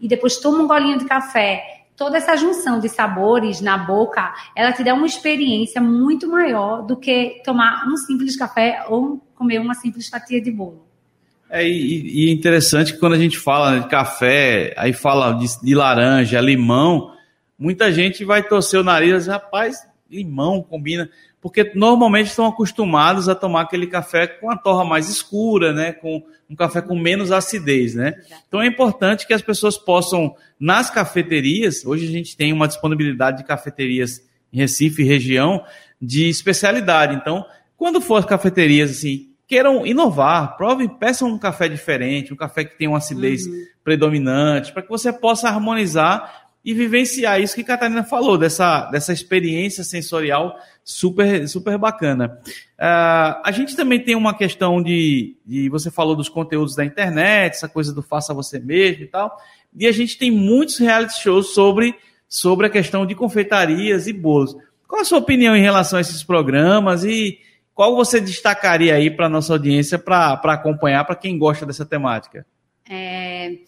e 0.00 0.06
depois 0.06 0.36
toma 0.36 0.62
um 0.62 0.68
golinho 0.68 0.98
de 0.98 1.04
café, 1.04 1.79
toda 2.00 2.16
essa 2.16 2.34
junção 2.34 2.80
de 2.80 2.88
sabores 2.88 3.60
na 3.60 3.76
boca, 3.76 4.32
ela 4.56 4.72
te 4.72 4.82
dá 4.82 4.94
uma 4.94 5.04
experiência 5.04 5.82
muito 5.82 6.26
maior 6.26 6.80
do 6.80 6.96
que 6.96 7.42
tomar 7.44 7.86
um 7.86 7.94
simples 7.94 8.38
café 8.38 8.86
ou 8.88 9.22
comer 9.34 9.60
uma 9.60 9.74
simples 9.74 10.08
fatia 10.08 10.40
de 10.40 10.50
bolo. 10.50 10.86
É, 11.50 11.62
e, 11.68 12.24
e 12.24 12.32
interessante 12.32 12.94
que 12.94 12.98
quando 12.98 13.12
a 13.12 13.18
gente 13.18 13.36
fala 13.36 13.80
de 13.80 13.88
café, 13.88 14.72
aí 14.78 14.94
fala 14.94 15.34
de, 15.34 15.46
de 15.62 15.74
laranja, 15.74 16.40
limão, 16.40 17.12
muita 17.58 17.92
gente 17.92 18.24
vai 18.24 18.42
torcer 18.42 18.80
o 18.80 18.84
nariz, 18.84 19.26
rapaz, 19.26 19.76
limão 20.10 20.62
combina, 20.62 21.10
porque 21.40 21.72
normalmente 21.74 22.26
estão 22.26 22.46
acostumados 22.46 23.28
a 23.28 23.34
tomar 23.34 23.62
aquele 23.62 23.86
café 23.86 24.26
com 24.26 24.50
a 24.50 24.56
torra 24.56 24.84
mais 24.84 25.08
escura, 25.08 25.72
né, 25.72 25.92
com 25.92 26.22
um 26.48 26.54
café 26.54 26.82
com 26.82 26.98
menos 26.98 27.32
acidez, 27.32 27.94
né? 27.94 28.14
Então 28.48 28.60
é 28.60 28.66
importante 28.66 29.26
que 29.26 29.32
as 29.32 29.40
pessoas 29.40 29.78
possam 29.78 30.34
nas 30.58 30.90
cafeterias, 30.90 31.84
hoje 31.86 32.06
a 32.06 32.10
gente 32.10 32.36
tem 32.36 32.52
uma 32.52 32.68
disponibilidade 32.68 33.38
de 33.38 33.44
cafeterias 33.44 34.22
em 34.52 34.58
Recife 34.58 35.02
região 35.02 35.64
de 36.00 36.28
especialidade. 36.28 37.14
Então, 37.14 37.44
quando 37.76 38.00
for 38.00 38.16
as 38.16 38.24
cafeterias 38.24 38.90
assim, 38.90 39.30
queiram 39.46 39.86
inovar, 39.86 40.56
provem, 40.56 40.88
peçam 40.88 41.28
um 41.28 41.38
café 41.38 41.68
diferente, 41.68 42.32
um 42.32 42.36
café 42.36 42.64
que 42.64 42.76
tenha 42.76 42.90
uma 42.90 42.98
acidez 42.98 43.46
uhum. 43.46 43.64
predominante, 43.82 44.72
para 44.72 44.82
que 44.82 44.88
você 44.88 45.12
possa 45.12 45.48
harmonizar 45.48 46.39
e 46.64 46.74
vivenciar 46.74 47.40
isso 47.40 47.54
que 47.54 47.62
a 47.62 47.66
Catarina 47.66 48.04
falou, 48.04 48.36
dessa, 48.36 48.86
dessa 48.90 49.12
experiência 49.12 49.82
sensorial 49.82 50.58
super, 50.84 51.48
super 51.48 51.78
bacana. 51.78 52.38
Uh, 52.78 53.40
a 53.44 53.50
gente 53.52 53.74
também 53.74 53.98
tem 53.98 54.14
uma 54.14 54.36
questão 54.36 54.82
de, 54.82 55.36
de. 55.44 55.68
Você 55.70 55.90
falou 55.90 56.14
dos 56.14 56.28
conteúdos 56.28 56.74
da 56.74 56.84
internet, 56.84 57.54
essa 57.54 57.68
coisa 57.68 57.94
do 57.94 58.02
faça 58.02 58.34
você 58.34 58.58
mesmo 58.58 59.04
e 59.04 59.06
tal. 59.06 59.36
E 59.74 59.86
a 59.86 59.92
gente 59.92 60.18
tem 60.18 60.30
muitos 60.30 60.78
reality 60.78 61.22
shows 61.22 61.54
sobre, 61.54 61.94
sobre 62.28 62.66
a 62.66 62.70
questão 62.70 63.06
de 63.06 63.14
confeitarias 63.14 64.06
e 64.06 64.12
bolos. 64.12 64.54
Qual 64.86 65.00
a 65.00 65.04
sua 65.04 65.18
opinião 65.18 65.56
em 65.56 65.62
relação 65.62 65.98
a 65.98 66.00
esses 66.00 66.22
programas 66.22 67.04
e 67.04 67.38
qual 67.72 67.94
você 67.94 68.20
destacaria 68.20 68.94
aí 68.94 69.10
para 69.10 69.26
a 69.26 69.28
nossa 69.30 69.54
audiência 69.54 69.98
para 69.98 70.34
acompanhar, 70.34 71.04
para 71.04 71.14
quem 71.14 71.38
gosta 71.38 71.64
dessa 71.64 71.86
temática? 71.86 72.44
É... 72.88 73.58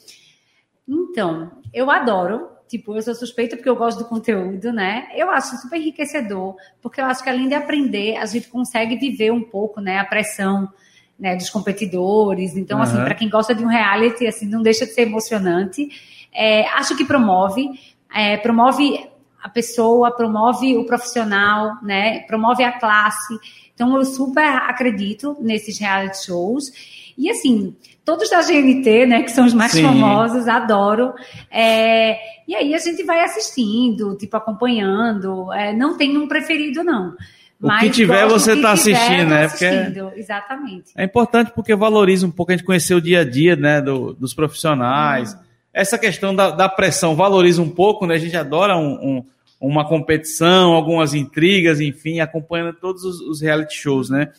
Então, 0.87 1.51
eu 1.73 1.91
adoro. 1.91 2.52
Tipo, 2.73 2.97
eu 2.97 3.03
sou 3.03 3.15
suspeita 3.15 3.55
porque 3.55 3.69
eu 3.69 3.77
gosto 3.77 3.99
do 3.99 4.07
conteúdo, 4.07 4.73
né? 4.73 5.07
Eu 5.15 5.31
acho 5.31 5.59
super 5.59 5.79
enriquecedor, 5.79 6.57
porque 6.81 7.03
eu 7.03 7.05
acho 7.05 7.23
que 7.23 7.29
além 7.29 7.47
de 7.47 7.53
aprender, 7.53 8.17
a 8.17 8.25
gente 8.25 8.49
consegue 8.49 8.97
viver 8.97 9.31
um 9.31 9.43
pouco, 9.43 9.79
né, 9.79 9.99
a 9.99 10.07
pressão 10.07 10.73
né, 11.21 11.37
dos 11.37 11.51
competidores. 11.51 12.57
Então, 12.57 12.79
uhum. 12.79 12.83
assim, 12.83 12.97
para 12.97 13.15
quem 13.15 13.29
gosta 13.29 13.55
de 13.55 13.63
um 13.63 13.69
reality, 13.69 14.27
assim, 14.27 14.47
não 14.47 14.63
deixa 14.63 14.87
de 14.87 14.93
ser 14.95 15.03
emocionante. 15.03 15.87
É, 16.33 16.67
acho 16.69 16.97
que 16.97 17.05
promove, 17.05 17.69
é, 18.11 18.39
promove 18.39 19.07
a 19.43 19.51
pessoa, 19.51 20.11
promove 20.11 20.75
o 20.79 20.87
profissional, 20.87 21.77
né? 21.83 22.21
Promove 22.21 22.65
a 22.65 22.73
classe. 22.73 23.39
Então, 23.75 23.95
eu 23.99 24.05
super 24.07 24.49
acredito 24.49 25.37
nesses 25.41 25.79
reality 25.79 26.25
shows. 26.25 26.73
E, 27.19 27.29
assim, 27.31 27.77
todos 28.05 28.29
da 28.31 28.43
GNT, 28.43 29.07
né, 29.07 29.23
que 29.23 29.31
são 29.31 29.47
os 29.47 29.55
mais 29.55 29.73
Sim. 29.73 29.83
famosos, 29.83 30.49
adoro. 30.49 31.13
É, 31.51 32.19
e 32.47 32.55
aí 32.55 32.75
a 32.75 32.79
gente 32.79 33.03
vai 33.05 33.21
assistindo, 33.23 34.17
tipo, 34.17 34.37
acompanhando. 34.37 35.53
É, 35.53 35.73
não 35.73 35.97
tem 35.97 36.17
um 36.17 36.27
preferido, 36.27 36.83
não. 36.83 37.15
O 37.61 37.69
Mas 37.69 37.83
que 37.83 37.91
tiver, 37.91 38.27
você 38.27 38.55
está 38.55 38.73
assistindo, 38.73 39.29
né? 39.29 39.47
Porque 39.47 39.65
é 39.65 39.93
exatamente. 40.17 40.91
É 40.97 41.05
importante 41.05 41.53
porque 41.55 41.77
valoriza 41.77 42.27
um 42.27 42.31
pouco 42.31 42.51
a 42.51 42.57
gente 42.57 42.67
conhecer 42.67 42.95
o 42.95 43.01
dia 43.01 43.21
a 43.21 43.25
dia, 43.25 43.55
né, 43.55 43.81
do, 43.81 44.15
dos 44.15 44.35
profissionais. 44.35 45.35
Hum. 45.35 45.39
Essa 45.73 45.97
questão 45.97 46.35
da, 46.35 46.51
da, 46.51 46.69
pressão 46.69 47.15
valoriza 47.15 47.63
um 47.63 47.71
pouco, 47.71 48.05
né? 48.05 48.17
A 48.17 48.19
gente 48.19 48.37
adora 48.37 48.77
um, 48.77 48.93
um 48.95 49.25
uma 49.63 49.87
competição, 49.87 50.73
algumas 50.73 51.15
intrigas, 51.15 51.81
enfim, 51.81 52.19
acompanhando 52.19 52.75
todos 52.75 53.05
os, 53.05 53.21
os 53.21 53.41
reality 53.41 53.77
shows, 53.77 54.11
né? 54.11 54.33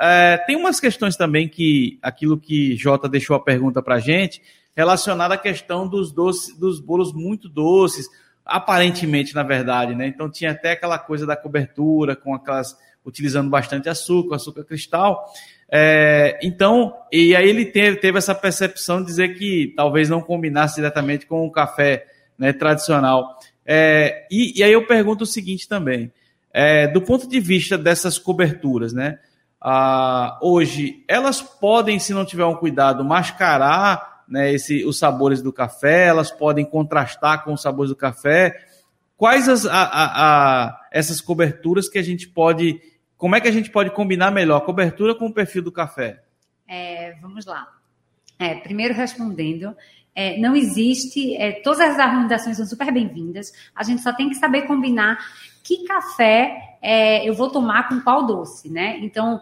É, 0.00 0.36
tem 0.46 0.56
umas 0.56 0.78
questões 0.78 1.16
também 1.16 1.48
que 1.48 1.98
aquilo 2.02 2.38
que 2.38 2.76
Jota 2.76 3.08
deixou 3.08 3.34
a 3.34 3.40
pergunta 3.40 3.82
para 3.82 3.98
gente 3.98 4.40
relacionada 4.76 5.34
à 5.34 5.38
questão 5.38 5.88
dos 5.88 6.12
doces, 6.12 6.56
dos 6.56 6.78
bolos 6.78 7.12
muito 7.12 7.48
doces, 7.48 8.06
aparentemente, 8.44 9.34
na 9.34 9.42
verdade, 9.42 9.92
né? 9.94 10.06
Então 10.06 10.30
tinha 10.30 10.52
até 10.52 10.70
aquela 10.70 10.98
coisa 10.98 11.26
da 11.26 11.36
cobertura 11.36 12.14
com 12.14 12.32
aquelas 12.32 12.76
utilizando 13.04 13.50
bastante 13.50 13.88
açúcar, 13.88 14.36
açúcar 14.36 14.64
cristal. 14.64 15.24
É, 15.70 16.38
então, 16.42 16.94
e 17.10 17.34
aí 17.34 17.48
ele 17.48 17.66
teve, 17.66 17.96
teve, 17.96 18.18
essa 18.18 18.34
percepção 18.34 19.00
de 19.00 19.06
dizer 19.06 19.36
que 19.36 19.72
talvez 19.76 20.08
não 20.08 20.20
combinasse 20.20 20.76
diretamente 20.76 21.26
com 21.26 21.44
o 21.44 21.50
café 21.50 22.06
né, 22.38 22.52
tradicional. 22.52 23.36
É, 23.66 24.26
e, 24.30 24.60
e, 24.60 24.62
aí 24.62 24.72
eu 24.72 24.86
pergunto 24.86 25.24
o 25.24 25.26
seguinte 25.26 25.68
também: 25.68 26.12
é, 26.52 26.86
do 26.86 27.02
ponto 27.02 27.28
de 27.28 27.40
vista 27.40 27.76
dessas 27.76 28.18
coberturas, 28.18 28.92
né? 28.92 29.18
Ah, 29.60 30.38
hoje, 30.40 31.04
elas 31.08 31.42
podem, 31.42 31.98
se 31.98 32.14
não 32.14 32.24
tiver 32.24 32.44
um 32.44 32.54
cuidado, 32.54 33.04
mascarar 33.04 34.22
né, 34.28 34.52
esse, 34.52 34.84
os 34.84 34.98
sabores 34.98 35.42
do 35.42 35.52
café, 35.52 36.06
elas 36.06 36.30
podem 36.30 36.64
contrastar 36.64 37.44
com 37.44 37.52
os 37.52 37.62
sabores 37.62 37.90
do 37.90 37.96
café. 37.96 38.54
Quais 39.16 39.48
as, 39.48 39.66
a, 39.66 39.82
a, 39.82 40.64
a, 40.66 40.80
essas 40.92 41.20
coberturas 41.20 41.88
que 41.88 41.98
a 41.98 42.02
gente 42.02 42.28
pode. 42.28 42.80
Como 43.16 43.34
é 43.34 43.40
que 43.40 43.48
a 43.48 43.52
gente 43.52 43.70
pode 43.70 43.90
combinar 43.90 44.30
melhor 44.30 44.58
a 44.58 44.64
cobertura 44.64 45.14
com 45.14 45.26
o 45.26 45.34
perfil 45.34 45.62
do 45.62 45.72
café? 45.72 46.22
É, 46.68 47.14
vamos 47.20 47.44
lá. 47.46 47.66
É, 48.38 48.54
primeiro 48.54 48.94
respondendo, 48.94 49.74
é, 50.14 50.38
não 50.38 50.54
existe, 50.54 51.34
é, 51.36 51.60
todas 51.62 51.80
as 51.80 51.98
harmonizações 51.98 52.56
são 52.56 52.66
super 52.66 52.92
bem-vindas. 52.92 53.52
A 53.74 53.82
gente 53.82 54.02
só 54.02 54.12
tem 54.12 54.28
que 54.28 54.36
saber 54.36 54.62
combinar 54.62 55.18
que 55.64 55.84
café 55.84 56.67
é, 56.80 57.28
eu 57.28 57.34
vou 57.34 57.50
tomar 57.50 57.88
com 57.88 58.00
qual 58.00 58.26
doce, 58.26 58.70
né? 58.70 58.98
Então, 59.00 59.40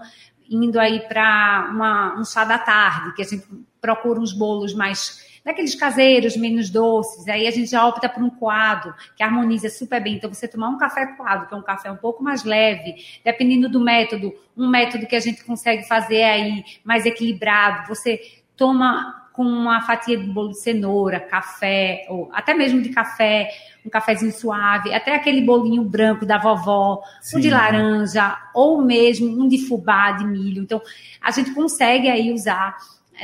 indo 0.50 0.78
aí 0.78 1.00
para 1.08 2.14
um 2.18 2.24
chá 2.24 2.44
da 2.44 2.58
tarde, 2.58 3.14
que 3.14 3.22
a 3.22 3.24
gente 3.24 3.46
procura 3.80 4.20
uns 4.20 4.32
bolos 4.32 4.74
mais 4.74 5.24
daqueles 5.44 5.76
caseiros, 5.76 6.36
menos 6.36 6.68
doces, 6.68 7.28
aí 7.28 7.46
a 7.46 7.50
gente 7.52 7.70
já 7.70 7.86
opta 7.86 8.08
por 8.08 8.20
um 8.20 8.28
coado, 8.28 8.92
que 9.16 9.22
harmoniza 9.22 9.70
super 9.70 10.02
bem. 10.02 10.16
Então, 10.16 10.32
você 10.32 10.48
tomar 10.48 10.68
um 10.68 10.76
café 10.76 11.06
coado, 11.06 11.46
que 11.46 11.54
é 11.54 11.56
um 11.56 11.62
café 11.62 11.88
um 11.90 11.96
pouco 11.96 12.22
mais 12.22 12.42
leve, 12.42 12.96
dependendo 13.24 13.68
do 13.68 13.78
método, 13.78 14.34
um 14.56 14.68
método 14.68 15.06
que 15.06 15.14
a 15.14 15.20
gente 15.20 15.44
consegue 15.44 15.86
fazer 15.86 16.24
aí 16.24 16.64
mais 16.82 17.06
equilibrado, 17.06 17.86
você 17.86 18.20
toma 18.56 19.25
com 19.36 19.42
uma 19.44 19.82
fatia 19.82 20.16
de 20.16 20.26
bolo 20.26 20.48
de 20.48 20.58
cenoura, 20.58 21.20
café, 21.20 22.06
ou 22.08 22.30
até 22.32 22.54
mesmo 22.54 22.80
de 22.80 22.88
café, 22.88 23.50
um 23.84 23.90
cafezinho 23.90 24.32
suave, 24.32 24.94
até 24.94 25.14
aquele 25.14 25.42
bolinho 25.42 25.84
branco 25.84 26.24
da 26.24 26.38
vovó, 26.38 27.02
Sim. 27.20 27.36
um 27.36 27.40
de 27.40 27.50
laranja, 27.50 28.36
ou 28.54 28.82
mesmo 28.82 29.28
um 29.28 29.46
de 29.46 29.58
fubá, 29.68 30.12
de 30.12 30.26
milho. 30.26 30.62
Então, 30.62 30.80
a 31.20 31.30
gente 31.30 31.52
consegue 31.52 32.08
aí 32.08 32.32
usar 32.32 32.76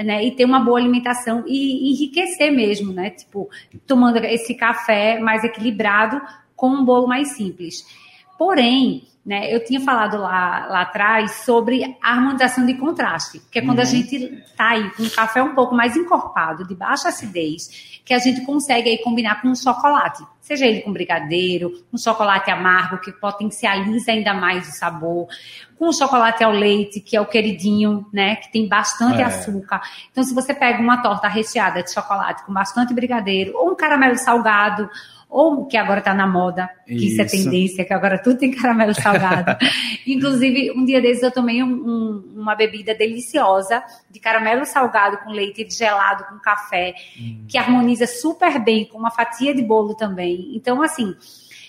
né, 0.04 0.24
e 0.24 0.30
ter 0.30 0.44
uma 0.44 0.60
boa 0.60 0.78
alimentação 0.78 1.44
e 1.46 1.90
enriquecer 1.90 2.52
mesmo, 2.52 2.92
né? 2.92 3.10
Tipo, 3.10 3.48
tomando 3.86 4.18
esse 4.18 4.54
café 4.54 5.18
mais 5.18 5.42
equilibrado 5.44 6.20
com 6.54 6.68
um 6.68 6.84
bolo 6.84 7.06
mais 7.06 7.28
simples. 7.28 7.84
Porém, 8.38 9.04
né, 9.24 9.54
eu 9.54 9.64
tinha 9.64 9.80
falado 9.80 10.18
lá, 10.18 10.66
lá 10.66 10.80
atrás 10.82 11.44
sobre 11.44 11.96
a 12.02 12.10
harmonização 12.10 12.66
de 12.66 12.74
contraste, 12.74 13.40
que 13.50 13.60
é 13.60 13.62
quando 13.62 13.78
uhum. 13.78 13.84
a 13.84 13.86
gente 13.86 14.16
está 14.16 14.70
aí 14.70 14.90
com 14.90 15.04
um 15.04 15.08
café 15.08 15.40
um 15.40 15.54
pouco 15.54 15.76
mais 15.76 15.96
encorpado, 15.96 16.66
de 16.66 16.74
baixa 16.74 17.08
acidez, 17.08 18.00
que 18.04 18.12
a 18.12 18.18
gente 18.18 18.40
consegue 18.44 18.90
aí 18.90 18.98
combinar 18.98 19.40
com 19.40 19.48
um 19.48 19.54
chocolate, 19.54 20.24
seja 20.40 20.66
ele 20.66 20.80
com 20.80 20.92
brigadeiro, 20.92 21.72
um 21.92 21.98
chocolate 21.98 22.50
amargo 22.50 22.98
que 22.98 23.12
potencializa 23.12 24.10
ainda 24.10 24.34
mais 24.34 24.68
o 24.68 24.72
sabor, 24.72 25.28
com 25.78 25.88
um 25.88 25.92
chocolate 25.92 26.42
ao 26.42 26.50
leite, 26.50 26.98
que 26.98 27.16
é 27.16 27.20
o 27.20 27.26
queridinho, 27.26 28.04
né, 28.12 28.34
que 28.36 28.50
tem 28.50 28.66
bastante 28.66 29.20
é. 29.20 29.24
açúcar. 29.24 29.80
Então, 30.10 30.24
se 30.24 30.34
você 30.34 30.52
pega 30.52 30.82
uma 30.82 31.00
torta 31.00 31.28
recheada 31.28 31.80
de 31.80 31.92
chocolate 31.92 32.44
com 32.44 32.52
bastante 32.52 32.92
brigadeiro, 32.92 33.52
ou 33.54 33.70
um 33.70 33.76
caramelo 33.76 34.18
salgado, 34.18 34.90
ou 35.32 35.64
que 35.64 35.78
agora 35.78 36.00
está 36.00 36.12
na 36.12 36.26
moda, 36.26 36.68
que 36.86 36.94
isso. 36.94 37.06
isso. 37.06 37.22
é 37.22 37.24
tendência, 37.24 37.84
que 37.86 37.94
agora 37.94 38.18
tudo 38.18 38.38
tem 38.38 38.50
caramelo 38.50 38.94
salgado. 38.94 39.11
Inclusive, 40.06 40.72
um 40.72 40.84
dia 40.84 41.00
desses 41.00 41.22
eu 41.22 41.30
tomei 41.30 41.62
um, 41.62 41.68
um, 41.68 42.32
uma 42.36 42.54
bebida 42.54 42.94
deliciosa 42.94 43.82
de 44.10 44.18
caramelo 44.20 44.64
salgado 44.64 45.18
com 45.18 45.30
leite 45.30 45.66
gelado 45.70 46.24
com 46.24 46.38
café, 46.38 46.94
hum. 47.18 47.44
que 47.48 47.58
harmoniza 47.58 48.06
super 48.06 48.58
bem 48.58 48.84
com 48.84 48.98
uma 48.98 49.10
fatia 49.10 49.54
de 49.54 49.62
bolo 49.62 49.94
também. 49.94 50.52
Então, 50.54 50.82
assim, 50.82 51.14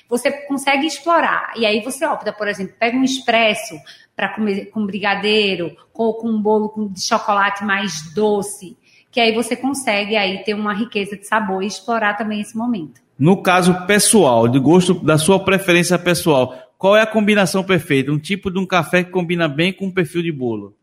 você 0.09 0.31
consegue 0.31 0.85
explorar. 0.85 1.53
E 1.55 1.65
aí 1.65 1.81
você 1.81 2.05
opta, 2.05 2.31
por 2.31 2.47
exemplo, 2.47 2.75
pega 2.79 2.97
um 2.97 3.03
expresso 3.03 3.75
para 4.15 4.29
comer 4.29 4.65
com 4.67 4.85
brigadeiro, 4.85 5.75
ou 5.93 6.13
com 6.15 6.29
um 6.29 6.41
bolo 6.41 6.89
de 6.91 7.01
chocolate 7.01 7.63
mais 7.63 8.13
doce, 8.13 8.77
que 9.11 9.19
aí 9.19 9.33
você 9.33 9.55
consegue 9.55 10.15
aí 10.15 10.43
ter 10.43 10.53
uma 10.53 10.73
riqueza 10.73 11.17
de 11.17 11.27
sabor 11.27 11.63
e 11.63 11.67
explorar 11.67 12.15
também 12.15 12.41
esse 12.41 12.55
momento. 12.55 13.01
No 13.17 13.41
caso 13.41 13.85
pessoal, 13.85 14.47
de 14.47 14.59
gosto 14.59 14.93
da 14.95 15.17
sua 15.17 15.43
preferência 15.43 15.97
pessoal, 15.99 16.55
qual 16.83 16.97
é 16.97 17.01
a 17.01 17.07
combinação 17.07 17.63
perfeita? 17.63 18.11
Um 18.11 18.19
tipo 18.19 18.51
de 18.51 18.59
um 18.59 18.65
café 18.65 19.05
que 19.05 19.09
combina 19.09 19.47
bem 19.47 19.71
com 19.71 19.85
um 19.85 19.91
perfil 19.91 20.21
de 20.21 20.33
bolo? 20.33 20.75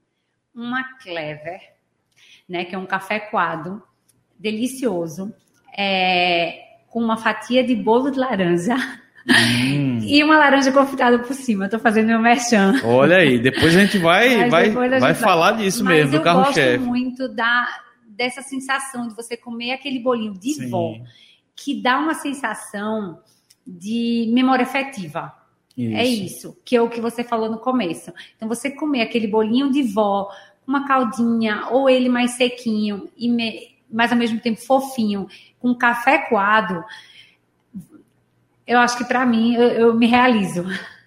Uma 0.55 0.83
clever, 0.95 1.61
né, 2.49 2.65
que 2.65 2.75
é 2.75 2.79
um 2.79 2.87
café 2.87 3.21
coado, 3.21 3.83
delicioso, 4.39 5.31
é, 5.77 6.59
com 6.89 7.01
uma 7.01 7.19
fatia 7.19 7.63
de 7.63 7.77
bolo 7.77 8.11
de 8.11 8.19
laranja. 8.19 8.77
Hum. 9.29 9.99
E 10.09 10.25
uma 10.25 10.39
laranja 10.39 10.73
confitada 10.73 11.19
por 11.19 11.35
cima. 11.35 11.67
Estou 11.67 11.79
fazendo 11.79 12.07
meu 12.07 12.19
merchan. 12.19 12.81
Olha 12.83 13.19
aí, 13.19 13.39
depois 13.39 13.77
a 13.77 13.81
gente 13.81 13.99
vai, 13.99 14.49
vai, 14.49 14.71
vai 14.71 15.15
falar 15.15 15.53
disso 15.53 15.85
Mas 15.85 15.97
mesmo, 15.97 16.13
do 16.13 16.25
carro-chefe. 16.25 16.61
Eu 16.61 16.79
gosto 16.79 16.89
muito 16.89 17.29
da, 17.29 17.69
dessa 18.09 18.41
sensação 18.41 19.07
de 19.07 19.15
você 19.15 19.37
comer 19.37 19.73
aquele 19.73 19.99
bolinho 19.99 20.33
de 20.33 20.55
Sim. 20.55 20.71
vó 20.71 20.95
que 21.55 21.83
dá 21.83 21.99
uma 21.99 22.15
sensação 22.15 23.21
de 23.67 24.31
memória 24.33 24.65
afetiva. 24.65 25.39
É 25.79 25.83
isso. 25.83 25.97
É 25.97 26.05
isso, 26.05 26.57
que 26.65 26.77
é 26.77 26.83
o 26.83 26.89
que 26.89 27.01
você 27.01 27.25
falou 27.25 27.51
no 27.51 27.59
começo. 27.59 28.13
Então, 28.37 28.49
você 28.49 28.71
comer 28.71 29.03
aquele 29.03 29.27
bolinho 29.27 29.71
de 29.71 29.83
vó, 29.83 30.29
uma 30.67 30.87
caldinha, 30.87 31.67
ou 31.71 31.89
ele 31.89 32.09
mais 32.09 32.33
sequinho, 32.33 33.09
e 33.17 33.29
me, 33.29 33.71
mas 33.91 34.13
ao 34.13 34.19
mesmo 34.19 34.39
tempo 34.39 34.61
fofinho, 34.61 35.27
com 35.59 35.75
café 35.75 36.19
coado, 36.29 36.85
eu 38.67 38.79
acho 38.79 38.97
que 38.97 39.05
para 39.05 39.27
mim 39.27 39.55
eu, 39.55 39.69
eu, 39.69 39.95
me 39.95 40.07
realizo. 40.07 40.65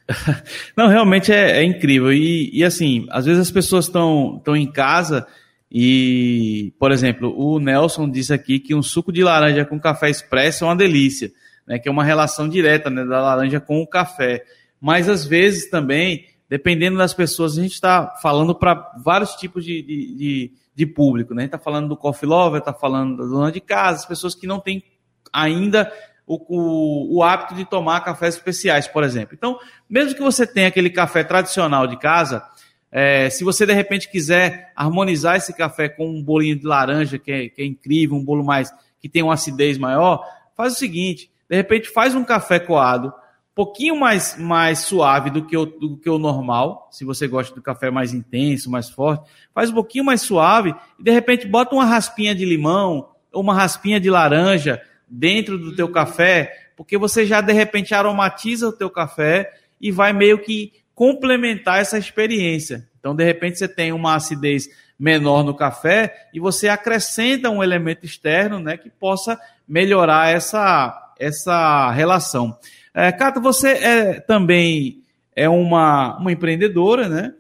Não, 0.76 0.88
realmente 0.88 1.32
é, 1.32 1.60
é 1.60 1.64
incrível. 1.64 2.12
E, 2.12 2.50
e, 2.54 2.64
assim, 2.64 3.08
às 3.10 3.26
vezes 3.26 3.42
as 3.42 3.52
pessoas 3.52 3.86
estão 3.86 4.42
em 4.56 4.70
casa 4.70 5.26
e, 5.72 6.72
por 6.78 6.92
exemplo, 6.92 7.34
o 7.36 7.58
Nelson 7.60 8.10
disse 8.10 8.32
aqui 8.32 8.60
que 8.60 8.76
um 8.76 8.84
suco 8.84 9.12
de 9.12 9.24
laranja 9.24 9.66
com 9.66 9.80
café 9.80 10.10
expresso 10.10 10.66
é 10.66 10.68
uma 10.68 10.76
delícia, 10.76 11.32
né? 11.68 11.80
Que 11.80 11.88
é 11.88 11.92
uma 11.92 12.04
relação 12.04 12.48
direta 12.48 12.90
né, 12.90 13.06
da 13.06 13.22
laranja 13.22 13.60
com 13.60 13.82
o 13.82 13.88
café. 13.88 14.44
Mas 14.80 15.08
às 15.08 15.26
vezes 15.26 15.70
também, 15.70 16.26
dependendo 16.50 16.98
das 16.98 17.14
pessoas, 17.14 17.58
a 17.58 17.62
gente 17.62 17.74
está 17.74 18.16
falando 18.22 18.54
para 18.54 18.92
vários 19.04 19.36
tipos 19.36 19.64
de, 19.64 19.82
de, 19.82 20.16
de, 20.16 20.52
de, 20.76 20.86
público, 20.86 21.34
né? 21.34 21.42
A 21.42 21.46
gente 21.46 21.56
está 21.56 21.64
falando 21.64 21.88
do 21.88 21.98
coffee 21.98 22.28
lover, 22.28 22.60
está 22.60 22.74
falando 22.74 23.18
da 23.18 23.24
dona 23.24 23.52
de 23.52 23.62
casa, 23.62 24.00
as 24.00 24.06
pessoas 24.06 24.36
que 24.36 24.46
não 24.46 24.60
têm 24.60 24.84
ainda 25.32 25.92
o, 26.26 26.36
o, 26.36 27.18
o, 27.18 27.24
hábito 27.24 27.56
de 27.56 27.66
tomar 27.66 28.02
cafés 28.02 28.36
especiais, 28.36 28.88
por 28.88 29.04
exemplo. 29.04 29.36
Então, 29.36 29.58
mesmo 29.90 30.16
que 30.16 30.22
você 30.22 30.46
tenha 30.46 30.68
aquele 30.68 30.90
café 30.90 31.24
tradicional 31.24 31.88
de 31.88 31.98
casa, 31.98 32.44
é, 32.92 33.30
se 33.30 33.44
você 33.44 33.66
de 33.66 33.74
repente 33.74 34.10
quiser 34.10 34.72
harmonizar 34.76 35.36
esse 35.36 35.54
café 35.54 35.90
com 35.90 36.08
um 36.08 36.24
bolinho 36.24 36.60
de 36.60 36.66
laranja, 36.66 37.18
que 37.18 37.32
é, 37.32 37.50
que 37.50 37.62
é 37.62 37.66
incrível, 37.66 38.16
um 38.16 38.24
bolo 38.24 38.46
mais 38.46 38.72
que 39.02 39.10
tem 39.10 39.24
uma 39.24 39.34
acidez 39.34 39.78
maior, 39.78 40.24
faz 40.56 40.74
o 40.74 40.78
seguinte: 40.78 41.33
de 41.50 41.56
repente 41.56 41.90
faz 41.90 42.16
um 42.16 42.24
café 42.24 42.60
coado, 42.60 43.14
pouquinho 43.56 44.00
mais, 44.00 44.38
mais 44.38 44.80
suave 44.80 45.30
do 45.30 45.46
que, 45.46 45.56
o, 45.56 45.66
do 45.66 45.98
que 45.98 46.10
o 46.10 46.18
normal, 46.18 46.88
se 46.92 47.06
você 47.06 47.28
gosta 47.28 47.54
do 47.54 47.62
café 47.62 47.92
mais 47.92 48.14
intenso, 48.14 48.70
mais 48.70 48.90
forte, 48.90 49.30
faz 49.54 49.70
um 49.70 49.74
pouquinho 49.74 50.06
mais 50.06 50.22
suave 50.22 50.74
e 51.00 51.04
de 51.04 51.12
repente 51.12 51.48
bota 51.48 51.76
uma 51.76 51.86
raspinha 51.86 52.34
de 52.34 52.46
limão 52.46 53.10
ou 53.32 53.42
uma 53.42 53.54
raspinha 53.54 54.00
de 54.00 54.10
laranja 54.10 54.82
dentro 55.08 55.58
do 55.58 55.76
teu 55.76 55.90
café, 55.90 56.72
porque 56.76 56.98
você 56.98 57.26
já 57.26 57.42
de 57.42 57.54
repente 57.54 57.94
aromatiza 57.94 58.68
o 58.68 58.74
teu 58.74 58.90
café 58.90 59.54
e 59.80 59.92
vai 59.92 60.14
meio 60.14 60.40
que 60.40 60.74
complementar 60.96 61.80
essa 61.80 61.98
experiência. 61.98 62.88
Então, 63.00 63.16
de 63.16 63.24
repente, 63.24 63.58
você 63.58 63.68
tem 63.68 63.92
uma 63.92 64.16
acidez 64.16 64.70
menor 64.98 65.44
no 65.44 65.54
café 65.54 66.30
e 66.34 66.40
você 66.40 66.70
acrescenta 66.70 67.50
um 67.50 67.64
elemento 67.64 68.06
externo 68.06 68.60
né, 68.60 68.78
que 68.78 68.90
possa 68.90 69.38
melhorar 69.68 70.34
essa, 70.34 71.03
essa 71.20 71.92
relação. 71.92 72.58
É, 72.94 73.12
Cata, 73.12 73.40
você 73.40 73.70
é, 73.70 74.20
também 74.20 75.02
é 75.36 75.50
uma, 75.50 76.18
uma 76.18 76.32
empreendedora, 76.32 77.10
né? 77.10 77.34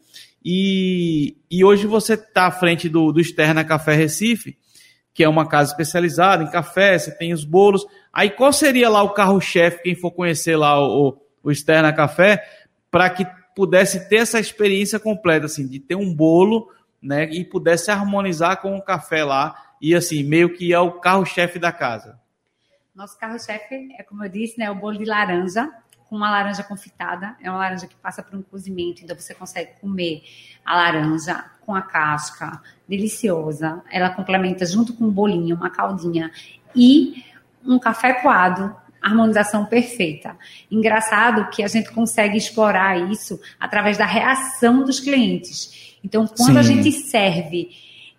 E, 0.43 1.37
e 1.49 1.63
hoje 1.63 1.87
você 1.87 2.15
está 2.15 2.47
à 2.47 2.51
frente 2.51 2.89
do, 2.89 3.11
do 3.11 3.21
Externa 3.21 3.63
Café 3.63 3.93
Recife, 3.93 4.57
que 5.13 5.23
é 5.23 5.29
uma 5.29 5.47
casa 5.47 5.71
especializada 5.71 6.43
em 6.43 6.49
café, 6.49 6.97
você 6.97 7.15
tem 7.15 7.33
os 7.33 7.45
bolos. 7.45 7.85
Aí 8.11 8.29
qual 8.29 8.51
seria 8.51 8.89
lá 8.89 9.03
o 9.03 9.13
carro-chefe, 9.13 9.83
quem 9.83 9.95
for 9.95 10.11
conhecer 10.11 10.55
lá 10.55 10.81
o, 10.81 11.17
o 11.43 11.51
Externa 11.51 11.93
Café, 11.93 12.43
para 12.89 13.09
que 13.09 13.25
pudesse 13.55 14.09
ter 14.09 14.17
essa 14.17 14.39
experiência 14.39 14.99
completa, 14.99 15.45
assim, 15.45 15.67
de 15.67 15.79
ter 15.79 15.95
um 15.95 16.13
bolo, 16.13 16.67
né, 17.01 17.29
e 17.31 17.45
pudesse 17.45 17.91
harmonizar 17.91 18.61
com 18.61 18.75
o 18.75 18.81
café 18.81 19.23
lá, 19.23 19.55
e 19.81 19.93
assim, 19.93 20.23
meio 20.23 20.53
que 20.53 20.73
é 20.73 20.79
o 20.79 20.93
carro-chefe 20.93 21.59
da 21.59 21.71
casa. 21.71 22.17
Nosso 22.95 23.17
carro-chefe 23.17 23.89
é, 23.97 24.03
como 24.03 24.23
eu 24.23 24.29
disse, 24.29 24.59
né, 24.59 24.69
o 24.69 24.75
bolo 24.75 24.97
de 24.97 25.05
laranja, 25.05 25.67
com 26.07 26.15
uma 26.15 26.29
laranja 26.29 26.61
confitada, 26.63 27.35
é 27.41 27.49
uma 27.49 27.57
laranja 27.57 27.87
que 27.87 27.95
passa 27.95 28.21
por 28.21 28.37
um 28.37 28.43
cozimento, 28.43 29.03
então 29.03 29.17
você 29.17 29.33
consegue 29.33 29.71
comer 29.81 30.21
a 30.63 30.75
laranja 30.75 31.43
com 31.61 31.73
a 31.73 31.81
casca, 31.81 32.61
deliciosa. 32.87 33.81
Ela 33.91 34.11
complementa 34.11 34.63
junto 34.65 34.93
com 34.93 35.05
um 35.05 35.11
bolinho, 35.11 35.55
uma 35.55 35.71
caldinha 35.71 36.31
e 36.75 37.23
um 37.65 37.79
café 37.79 38.13
coado 38.13 38.75
harmonização 39.01 39.65
perfeita. 39.65 40.37
Engraçado 40.71 41.49
que 41.49 41.61
a 41.61 41.67
gente 41.67 41.91
consegue 41.91 42.37
explorar 42.37 43.11
isso 43.11 43.39
através 43.59 43.97
da 43.97 44.05
reação 44.05 44.85
dos 44.85 44.99
clientes. 44.99 45.97
Então, 46.01 46.25
quando 46.25 46.53
Sim. 46.53 46.59
a 46.59 46.63
gente 46.63 46.91
serve 46.91 47.69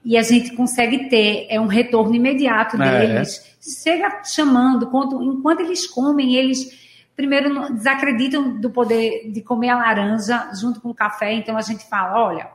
e 0.04 0.16
a 0.16 0.22
gente 0.22 0.54
consegue 0.54 1.08
ter 1.08 1.46
é 1.48 1.60
um 1.60 1.66
retorno 1.66 2.14
imediato 2.14 2.80
é. 2.80 3.06
deles, 3.06 3.56
chega 3.82 4.22
chamando, 4.24 4.86
enquanto, 4.86 5.22
enquanto 5.22 5.60
eles 5.60 5.86
comem, 5.86 6.36
eles 6.36 6.84
primeiro 7.16 7.72
desacreditam 7.72 8.60
do 8.60 8.70
poder 8.70 9.30
de 9.30 9.40
comer 9.40 9.70
a 9.70 9.78
laranja 9.78 10.50
junto 10.60 10.80
com 10.80 10.90
o 10.90 10.94
café, 10.94 11.32
então 11.32 11.56
a 11.56 11.62
gente 11.62 11.88
fala, 11.88 12.20
olha, 12.20 12.48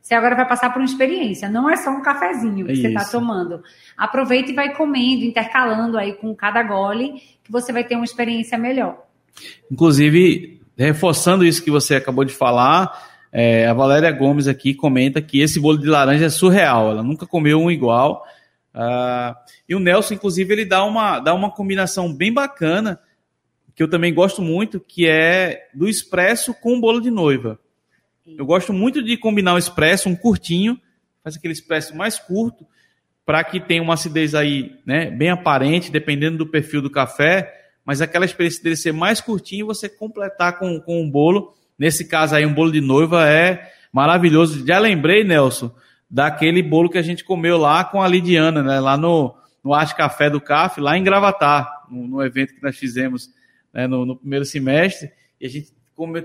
você 0.00 0.14
agora 0.14 0.34
vai 0.34 0.48
passar 0.48 0.72
por 0.72 0.80
uma 0.80 0.86
experiência. 0.86 1.48
Não 1.48 1.70
é 1.70 1.76
só 1.76 1.90
um 1.90 2.02
cafezinho 2.02 2.66
que 2.66 2.72
Isso. 2.72 2.82
você 2.82 2.88
está 2.88 3.04
tomando. 3.04 3.62
Aproveita 3.96 4.50
e 4.50 4.54
vai 4.54 4.74
comendo, 4.74 5.24
intercalando 5.24 5.96
aí 5.96 6.14
com 6.14 6.34
cada 6.34 6.62
gole, 6.62 7.22
que 7.44 7.52
você 7.52 7.72
vai 7.72 7.84
ter 7.84 7.94
uma 7.94 8.04
experiência 8.04 8.58
melhor. 8.58 9.04
Inclusive, 9.70 10.60
reforçando 10.76 11.44
isso 11.44 11.62
que 11.62 11.70
você 11.70 11.94
acabou 11.94 12.24
de 12.24 12.32
falar, 12.32 13.09
é, 13.32 13.66
a 13.66 13.72
Valéria 13.72 14.10
Gomes 14.10 14.48
aqui 14.48 14.74
comenta 14.74 15.22
que 15.22 15.40
esse 15.40 15.60
bolo 15.60 15.78
de 15.78 15.86
laranja 15.86 16.26
é 16.26 16.30
surreal. 16.30 16.90
Ela 16.90 17.02
nunca 17.02 17.26
comeu 17.26 17.60
um 17.60 17.70
igual. 17.70 18.24
Uh, 18.74 19.34
e 19.68 19.74
o 19.74 19.80
Nelson, 19.80 20.14
inclusive, 20.14 20.52
ele 20.52 20.64
dá 20.64 20.84
uma, 20.84 21.20
dá 21.20 21.34
uma 21.34 21.50
combinação 21.50 22.12
bem 22.12 22.32
bacana, 22.32 23.00
que 23.74 23.82
eu 23.82 23.88
também 23.88 24.12
gosto 24.12 24.42
muito, 24.42 24.80
que 24.80 25.06
é 25.06 25.68
do 25.74 25.88
expresso 25.88 26.54
com 26.54 26.80
bolo 26.80 27.00
de 27.00 27.10
noiva. 27.10 27.58
Eu 28.26 28.44
gosto 28.44 28.72
muito 28.72 29.02
de 29.02 29.16
combinar 29.16 29.54
o 29.54 29.58
expresso, 29.58 30.08
um 30.08 30.16
curtinho, 30.16 30.78
faz 31.22 31.36
aquele 31.36 31.52
expresso 31.52 31.96
mais 31.96 32.18
curto, 32.18 32.66
para 33.24 33.42
que 33.44 33.60
tenha 33.60 33.82
uma 33.82 33.94
acidez 33.94 34.34
aí, 34.34 34.76
né, 34.84 35.10
bem 35.10 35.30
aparente, 35.30 35.90
dependendo 35.90 36.38
do 36.38 36.46
perfil 36.46 36.82
do 36.82 36.90
café, 36.90 37.52
mas 37.84 38.00
aquela 38.00 38.24
experiência 38.24 38.62
dele 38.62 38.76
ser 38.76 38.92
mais 38.92 39.20
curtinho, 39.20 39.66
você 39.66 39.88
completar 39.88 40.58
com, 40.58 40.80
com 40.80 41.00
um 41.00 41.10
bolo. 41.10 41.54
Nesse 41.80 42.04
caso 42.04 42.34
aí, 42.34 42.44
um 42.44 42.52
bolo 42.52 42.70
de 42.70 42.82
noiva 42.82 43.26
é 43.26 43.72
maravilhoso. 43.90 44.66
Já 44.66 44.78
lembrei, 44.78 45.24
Nelson, 45.24 45.74
daquele 46.10 46.62
bolo 46.62 46.90
que 46.90 46.98
a 46.98 47.02
gente 47.02 47.24
comeu 47.24 47.56
lá 47.56 47.82
com 47.82 48.02
a 48.02 48.06
Lidiana, 48.06 48.62
né, 48.62 48.78
lá 48.78 48.98
no, 48.98 49.34
no 49.64 49.72
Arte 49.72 49.94
Café 49.94 50.28
do 50.28 50.42
CAF, 50.42 50.78
lá 50.78 50.98
em 50.98 51.02
Gravatar, 51.02 51.86
no, 51.90 52.06
no 52.06 52.22
evento 52.22 52.54
que 52.54 52.62
nós 52.62 52.76
fizemos 52.76 53.30
né, 53.72 53.86
no, 53.86 54.04
no, 54.04 54.14
primeiro 54.14 54.44
semestre, 54.44 55.10
e 55.40 55.46
a 55.46 55.48
gente 55.48 55.72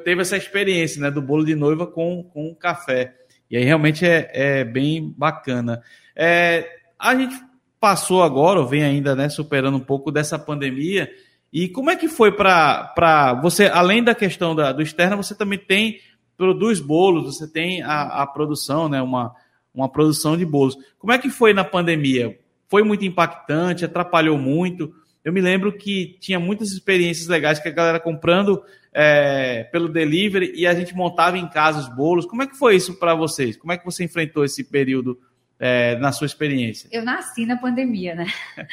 teve 0.04 0.22
essa 0.22 0.36
experiência 0.36 1.02
né, 1.02 1.10
do 1.10 1.22
bolo 1.22 1.46
de 1.46 1.56
noiva 1.56 1.88
com, 1.88 2.22
com 2.34 2.54
café. 2.54 3.16
E 3.50 3.56
aí 3.56 3.64
realmente 3.64 4.06
é, 4.06 4.30
é 4.34 4.66
bem 4.66 5.14
bacana. 5.18 5.82
É, 6.14 6.68
a 7.00 7.16
gente 7.16 7.34
passou 7.80 8.24
agora, 8.24 8.60
ou 8.60 8.68
vem 8.68 8.84
ainda 8.84 9.16
né, 9.16 9.30
superando 9.30 9.78
um 9.78 9.80
pouco 9.80 10.12
dessa 10.12 10.38
pandemia. 10.38 11.10
E 11.56 11.70
como 11.70 11.90
é 11.90 11.96
que 11.96 12.10
foi 12.10 12.34
para 12.34 13.40
você, 13.42 13.68
além 13.68 14.04
da 14.04 14.14
questão 14.14 14.54
da, 14.54 14.74
do 14.74 14.82
externo, 14.82 15.16
você 15.16 15.34
também 15.34 15.58
tem, 15.58 16.02
produz 16.36 16.82
bolos, 16.82 17.34
você 17.34 17.50
tem 17.50 17.82
a, 17.82 18.24
a 18.24 18.28
produção, 18.28 18.90
né, 18.90 19.02
uma, 19.02 19.34
uma 19.74 19.88
produção 19.88 20.36
de 20.36 20.46
bolos. 20.46 20.76
Como 21.00 21.14
é 21.14 21.18
que 21.18 21.30
foi 21.30 21.54
na 21.54 21.64
pandemia? 21.64 22.38
Foi 22.68 22.84
muito 22.84 23.06
impactante, 23.06 23.86
atrapalhou 23.86 24.38
muito? 24.38 24.94
Eu 25.24 25.32
me 25.32 25.40
lembro 25.40 25.72
que 25.72 26.18
tinha 26.20 26.42
muitas 26.42 26.74
experiências 26.74 27.30
legais 27.30 27.58
que 27.58 27.70
a 27.70 27.72
galera 27.72 28.02
comprando 28.02 28.62
é, 28.94 29.64
pelo 29.72 29.88
delivery 29.88 30.52
e 30.58 30.68
a 30.68 30.76
gente 30.76 30.94
montava 30.94 31.38
em 31.38 31.48
casa 31.48 31.80
os 31.80 31.88
bolos. 31.88 32.26
Como 32.26 32.44
é 32.44 32.48
que 32.48 32.58
foi 32.58 32.76
isso 32.76 33.00
para 33.00 33.16
vocês? 33.16 33.56
Como 33.56 33.72
é 33.72 33.78
que 33.78 33.86
você 33.86 34.04
enfrentou 34.04 34.44
esse 34.44 34.62
período 34.62 35.18
é, 35.60 35.96
na 35.98 36.12
sua 36.12 36.26
experiência? 36.26 36.90
Eu 36.92 37.04
nasci 37.04 37.46
na 37.46 37.58
pandemia, 37.58 38.16
né? 38.16 38.28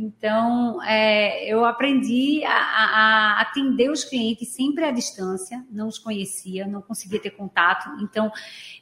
Então, 0.00 0.80
é, 0.84 1.50
eu 1.52 1.64
aprendi 1.64 2.44
a, 2.44 2.52
a, 2.52 3.40
atender 3.40 3.90
os 3.90 4.04
clientes 4.04 4.50
sempre 4.50 4.84
à 4.84 4.92
distância, 4.92 5.64
não 5.72 5.88
os 5.88 5.98
conhecia, 5.98 6.68
não 6.68 6.80
conseguia 6.80 7.18
ter 7.18 7.30
contato. 7.30 7.88
Então, 8.02 8.30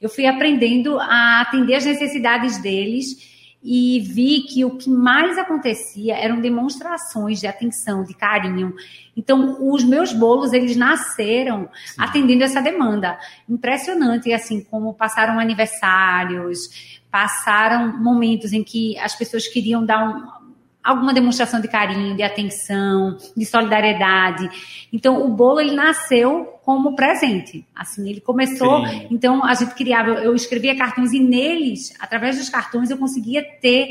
eu 0.02 0.10
fui 0.10 0.26
aprendendo 0.26 0.98
a 0.98 1.40
atender 1.40 1.76
as 1.76 1.86
necessidades 1.86 2.58
deles 2.58 3.34
e 3.62 3.98
vi 4.00 4.42
que 4.42 4.64
o 4.64 4.76
que 4.76 4.88
mais 4.88 5.38
acontecia 5.38 6.16
eram 6.16 6.40
demonstrações 6.40 7.40
de 7.40 7.46
atenção, 7.46 8.04
de 8.04 8.14
carinho. 8.14 8.74
Então, 9.16 9.58
os 9.72 9.82
meus 9.82 10.12
bolos, 10.12 10.52
eles 10.52 10.76
nasceram 10.76 11.68
Sim. 11.84 11.94
atendendo 11.98 12.44
essa 12.44 12.60
demanda. 12.60 13.18
Impressionante, 13.48 14.32
assim, 14.32 14.62
como 14.62 14.94
passaram 14.94 15.40
aniversários, 15.40 17.00
passaram 17.16 17.96
momentos 17.96 18.52
em 18.52 18.62
que 18.62 18.98
as 18.98 19.14
pessoas 19.14 19.48
queriam 19.48 19.82
dar 19.82 20.06
um, 20.06 20.48
alguma 20.84 21.14
demonstração 21.14 21.62
de 21.62 21.66
carinho, 21.66 22.14
de 22.14 22.22
atenção, 22.22 23.16
de 23.34 23.46
solidariedade. 23.46 24.50
Então, 24.92 25.24
o 25.24 25.30
bolo 25.30 25.58
ele 25.58 25.74
nasceu 25.74 26.44
como 26.62 26.94
presente. 26.94 27.66
Assim, 27.74 28.10
ele 28.10 28.20
começou. 28.20 28.86
Sim. 28.86 29.06
Então, 29.10 29.42
a 29.42 29.54
gente 29.54 29.74
criava, 29.74 30.10
eu 30.10 30.34
escrevia 30.34 30.76
cartões 30.76 31.14
e 31.14 31.18
neles, 31.18 31.94
através 31.98 32.36
dos 32.36 32.50
cartões, 32.50 32.90
eu 32.90 32.98
conseguia 32.98 33.42
ter 33.62 33.88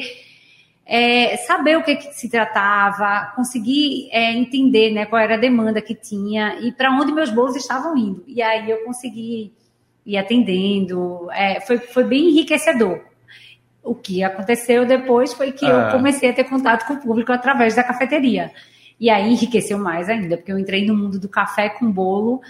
é, 0.86 1.36
saber 1.38 1.80
o 1.80 1.84
que, 1.84 1.96
que, 1.96 2.14
se 2.14 2.30
tratava, 2.30 3.34
conseguir 3.36 4.08
é, 4.12 4.34
entender 4.34 4.92
né, 4.92 5.08
qual 5.08 5.20
era 5.20 5.34
a 5.34 5.40
demanda 5.40 5.82
que 5.82 5.96
tinha 5.96 6.60
e 6.60 6.72
para 6.72 6.92
onde 6.92 7.12
meus 7.12 7.32
bolos 7.32 7.56
estavam 7.56 7.98
indo. 7.98 8.24
E 8.28 8.40
aí 8.40 8.70
eu 8.70 8.86
consegui 8.86 9.52
ir 10.06 10.16
atendendo. 10.16 11.28
É, 11.32 11.60
foi, 11.62 11.80
foi 11.80 12.04
bem 12.04 12.30
enriquecedor 12.30 13.15
o 13.86 13.94
que 13.94 14.24
aconteceu 14.24 14.86
depois 14.86 15.32
foi 15.34 15.52
que 15.52 15.64
eu 15.64 15.80
ah. 15.80 15.92
comecei 15.92 16.30
a 16.30 16.34
ter 16.34 16.44
contato 16.46 16.88
com 16.88 16.96
o 16.96 17.00
público 17.00 17.32
através 17.32 17.76
da 17.76 17.84
cafeteria. 17.84 18.52
E 19.00 19.10
aí 19.10 19.32
enriqueceu 19.32 19.78
mais 19.78 20.10
ainda, 20.10 20.36
porque 20.36 20.52
eu 20.52 20.58
entrei 20.58 20.86
no 20.86 20.96
mundo 20.96 21.20
do 21.20 21.30
café 21.30 21.70
com 21.70 21.92
bolo 21.92 22.42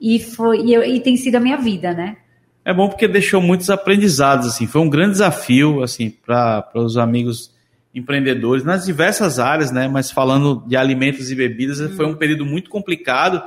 e 0.00 0.18
foi 0.18 0.62
e, 0.62 0.74
eu, 0.74 0.82
e 0.82 0.98
tem 1.00 1.16
sido 1.16 1.36
a 1.36 1.40
minha 1.40 1.56
vida, 1.56 1.92
né? 1.94 2.16
É 2.64 2.74
bom 2.74 2.88
porque 2.88 3.06
deixou 3.06 3.40
muitos 3.40 3.70
aprendizados, 3.70 4.46
assim, 4.48 4.66
foi 4.66 4.80
um 4.80 4.90
grande 4.90 5.12
desafio, 5.12 5.82
assim, 5.82 6.10
para 6.10 6.68
os 6.74 6.96
amigos 6.96 7.54
empreendedores 7.94 8.64
nas 8.64 8.84
diversas 8.84 9.38
áreas, 9.38 9.70
né? 9.70 9.88
Mas 9.88 10.10
falando 10.10 10.62
de 10.66 10.76
alimentos 10.76 11.30
e 11.30 11.34
bebidas, 11.34 11.80
hum. 11.80 11.96
foi 11.96 12.06
um 12.06 12.14
período 12.14 12.44
muito 12.44 12.68
complicado 12.68 13.42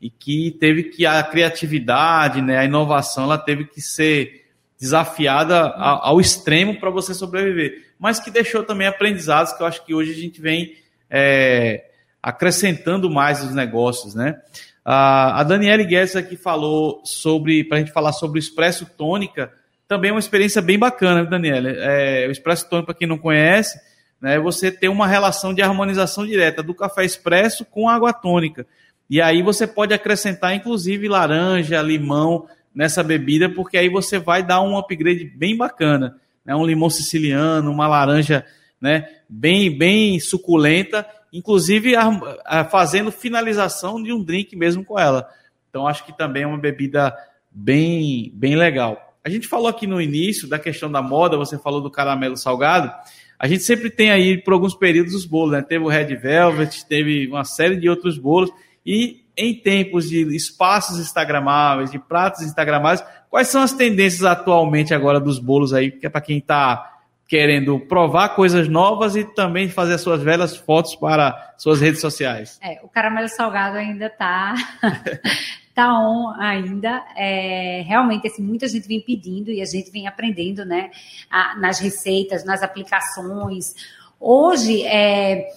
e 0.00 0.08
que 0.08 0.56
teve 0.58 0.84
que 0.84 1.04
a 1.04 1.22
criatividade, 1.22 2.42
né, 2.42 2.58
a 2.58 2.64
inovação, 2.64 3.24
ela 3.24 3.38
teve 3.38 3.64
que 3.64 3.80
ser 3.80 4.45
desafiada 4.78 5.68
ao 5.68 6.20
extremo 6.20 6.78
para 6.78 6.90
você 6.90 7.14
sobreviver, 7.14 7.86
mas 7.98 8.20
que 8.20 8.30
deixou 8.30 8.62
também 8.62 8.86
aprendizados 8.86 9.52
que 9.52 9.62
eu 9.62 9.66
acho 9.66 9.84
que 9.84 9.94
hoje 9.94 10.12
a 10.12 10.14
gente 10.14 10.40
vem 10.40 10.74
é, 11.10 11.86
acrescentando 12.22 13.08
mais 13.08 13.42
os 13.42 13.54
negócios, 13.54 14.14
né? 14.14 14.40
A, 14.84 15.40
a 15.40 15.42
Daniele 15.42 15.84
Guedes 15.84 16.14
aqui 16.14 16.36
falou 16.36 17.00
sobre, 17.04 17.64
para 17.64 17.78
a 17.78 17.80
gente 17.80 17.92
falar 17.92 18.12
sobre 18.12 18.38
o 18.38 18.40
Expresso 18.40 18.86
Tônica, 18.96 19.52
também 19.88 20.10
é 20.10 20.12
uma 20.12 20.20
experiência 20.20 20.60
bem 20.60 20.78
bacana, 20.78 21.24
Daniela. 21.24 21.70
É, 21.70 22.26
o 22.28 22.30
Expresso 22.30 22.68
Tônica, 22.68 22.86
para 22.86 22.94
quem 22.94 23.08
não 23.08 23.18
conhece, 23.18 23.80
né, 24.20 24.38
você 24.38 24.70
tem 24.70 24.88
uma 24.88 25.06
relação 25.06 25.54
de 25.54 25.62
harmonização 25.62 26.26
direta 26.26 26.62
do 26.62 26.74
café 26.74 27.04
expresso 27.04 27.64
com 27.64 27.88
a 27.88 27.94
água 27.94 28.12
tônica. 28.12 28.66
E 29.08 29.20
aí 29.20 29.42
você 29.42 29.66
pode 29.66 29.94
acrescentar, 29.94 30.54
inclusive, 30.54 31.08
laranja, 31.08 31.80
limão, 31.80 32.46
nessa 32.76 33.02
bebida, 33.02 33.48
porque 33.48 33.78
aí 33.78 33.88
você 33.88 34.18
vai 34.18 34.42
dar 34.42 34.60
um 34.60 34.76
upgrade 34.76 35.24
bem 35.24 35.56
bacana. 35.56 36.20
Né? 36.44 36.54
Um 36.54 36.66
limão 36.66 36.90
siciliano, 36.90 37.72
uma 37.72 37.88
laranja 37.88 38.44
né? 38.78 39.08
bem, 39.26 39.76
bem 39.76 40.20
suculenta, 40.20 41.06
inclusive 41.32 41.96
a, 41.96 42.06
a, 42.44 42.64
fazendo 42.66 43.10
finalização 43.10 44.02
de 44.02 44.12
um 44.12 44.22
drink 44.22 44.54
mesmo 44.54 44.84
com 44.84 44.98
ela. 44.98 45.26
Então 45.70 45.88
acho 45.88 46.04
que 46.04 46.16
também 46.16 46.42
é 46.42 46.46
uma 46.46 46.58
bebida 46.58 47.16
bem, 47.50 48.30
bem 48.34 48.54
legal. 48.54 49.16
A 49.24 49.30
gente 49.30 49.48
falou 49.48 49.68
aqui 49.68 49.86
no 49.86 50.00
início 50.00 50.46
da 50.46 50.58
questão 50.58 50.92
da 50.92 51.00
moda, 51.00 51.38
você 51.38 51.58
falou 51.58 51.80
do 51.80 51.90
caramelo 51.90 52.36
salgado. 52.36 52.92
A 53.38 53.48
gente 53.48 53.62
sempre 53.62 53.90
tem 53.90 54.10
aí, 54.10 54.36
por 54.38 54.52
alguns 54.52 54.74
períodos, 54.74 55.14
os 55.14 55.24
bolos, 55.24 55.52
né? 55.52 55.62
Teve 55.62 55.84
o 55.84 55.88
Red 55.88 56.14
Velvet, 56.14 56.86
teve 56.86 57.26
uma 57.26 57.44
série 57.44 57.76
de 57.76 57.88
outros 57.88 58.18
bolos. 58.18 58.50
E 58.84 59.25
em 59.36 59.54
tempos 59.54 60.08
de 60.08 60.34
espaços 60.34 60.98
instagramáveis, 60.98 61.90
de 61.90 61.98
pratos 61.98 62.42
instagramáveis, 62.42 63.04
quais 63.28 63.48
são 63.48 63.62
as 63.62 63.72
tendências 63.72 64.24
atualmente 64.24 64.94
agora 64.94 65.20
dos 65.20 65.38
bolos 65.38 65.74
aí, 65.74 65.90
que 65.90 66.06
é 66.06 66.10
para 66.10 66.20
quem 66.20 66.38
está 66.38 66.94
querendo 67.28 67.80
provar 67.80 68.30
coisas 68.30 68.68
novas 68.68 69.16
e 69.16 69.24
também 69.24 69.68
fazer 69.68 69.94
as 69.94 70.00
suas 70.00 70.22
velhas 70.22 70.56
fotos 70.56 70.94
para 70.94 71.54
suas 71.58 71.80
redes 71.80 72.00
sociais? 72.00 72.58
É, 72.62 72.80
o 72.82 72.88
caramelo 72.88 73.28
salgado 73.28 73.76
ainda 73.76 74.06
está 74.06 74.54
tá 75.74 75.92
on 75.92 76.32
ainda. 76.38 77.04
É, 77.16 77.82
realmente, 77.86 78.28
assim, 78.28 78.42
muita 78.42 78.68
gente 78.68 78.86
vem 78.86 79.00
pedindo 79.00 79.50
e 79.50 79.60
a 79.60 79.64
gente 79.64 79.90
vem 79.90 80.06
aprendendo, 80.06 80.64
né, 80.64 80.90
a, 81.30 81.56
nas 81.56 81.80
receitas, 81.80 82.44
nas 82.44 82.62
aplicações. 82.62 83.74
Hoje, 84.20 84.82
é, 84.84 85.48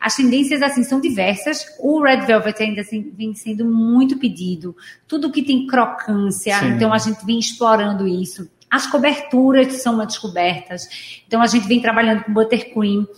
as 0.00 0.16
tendências, 0.16 0.62
assim, 0.62 0.84
são 0.84 1.00
diversas. 1.00 1.64
O 1.80 2.02
Red 2.02 2.20
Velvet 2.20 2.62
ainda 2.62 2.82
assim, 2.82 3.12
vem 3.16 3.34
sendo 3.34 3.64
muito 3.64 4.16
pedido. 4.18 4.76
Tudo 5.06 5.32
que 5.32 5.42
tem 5.42 5.66
crocância, 5.66 6.58
Sim. 6.58 6.68
então 6.68 6.92
a 6.92 6.98
gente 6.98 7.24
vem 7.24 7.38
explorando 7.38 8.06
isso. 8.06 8.48
As 8.70 8.86
coberturas 8.86 9.72
são 9.82 9.94
uma 9.94 10.06
descobertas. 10.06 11.22
Então 11.26 11.40
a 11.40 11.46
gente 11.46 11.66
vem 11.66 11.80
trabalhando 11.80 12.24
com 12.24 12.32
buttercream, 12.32 13.08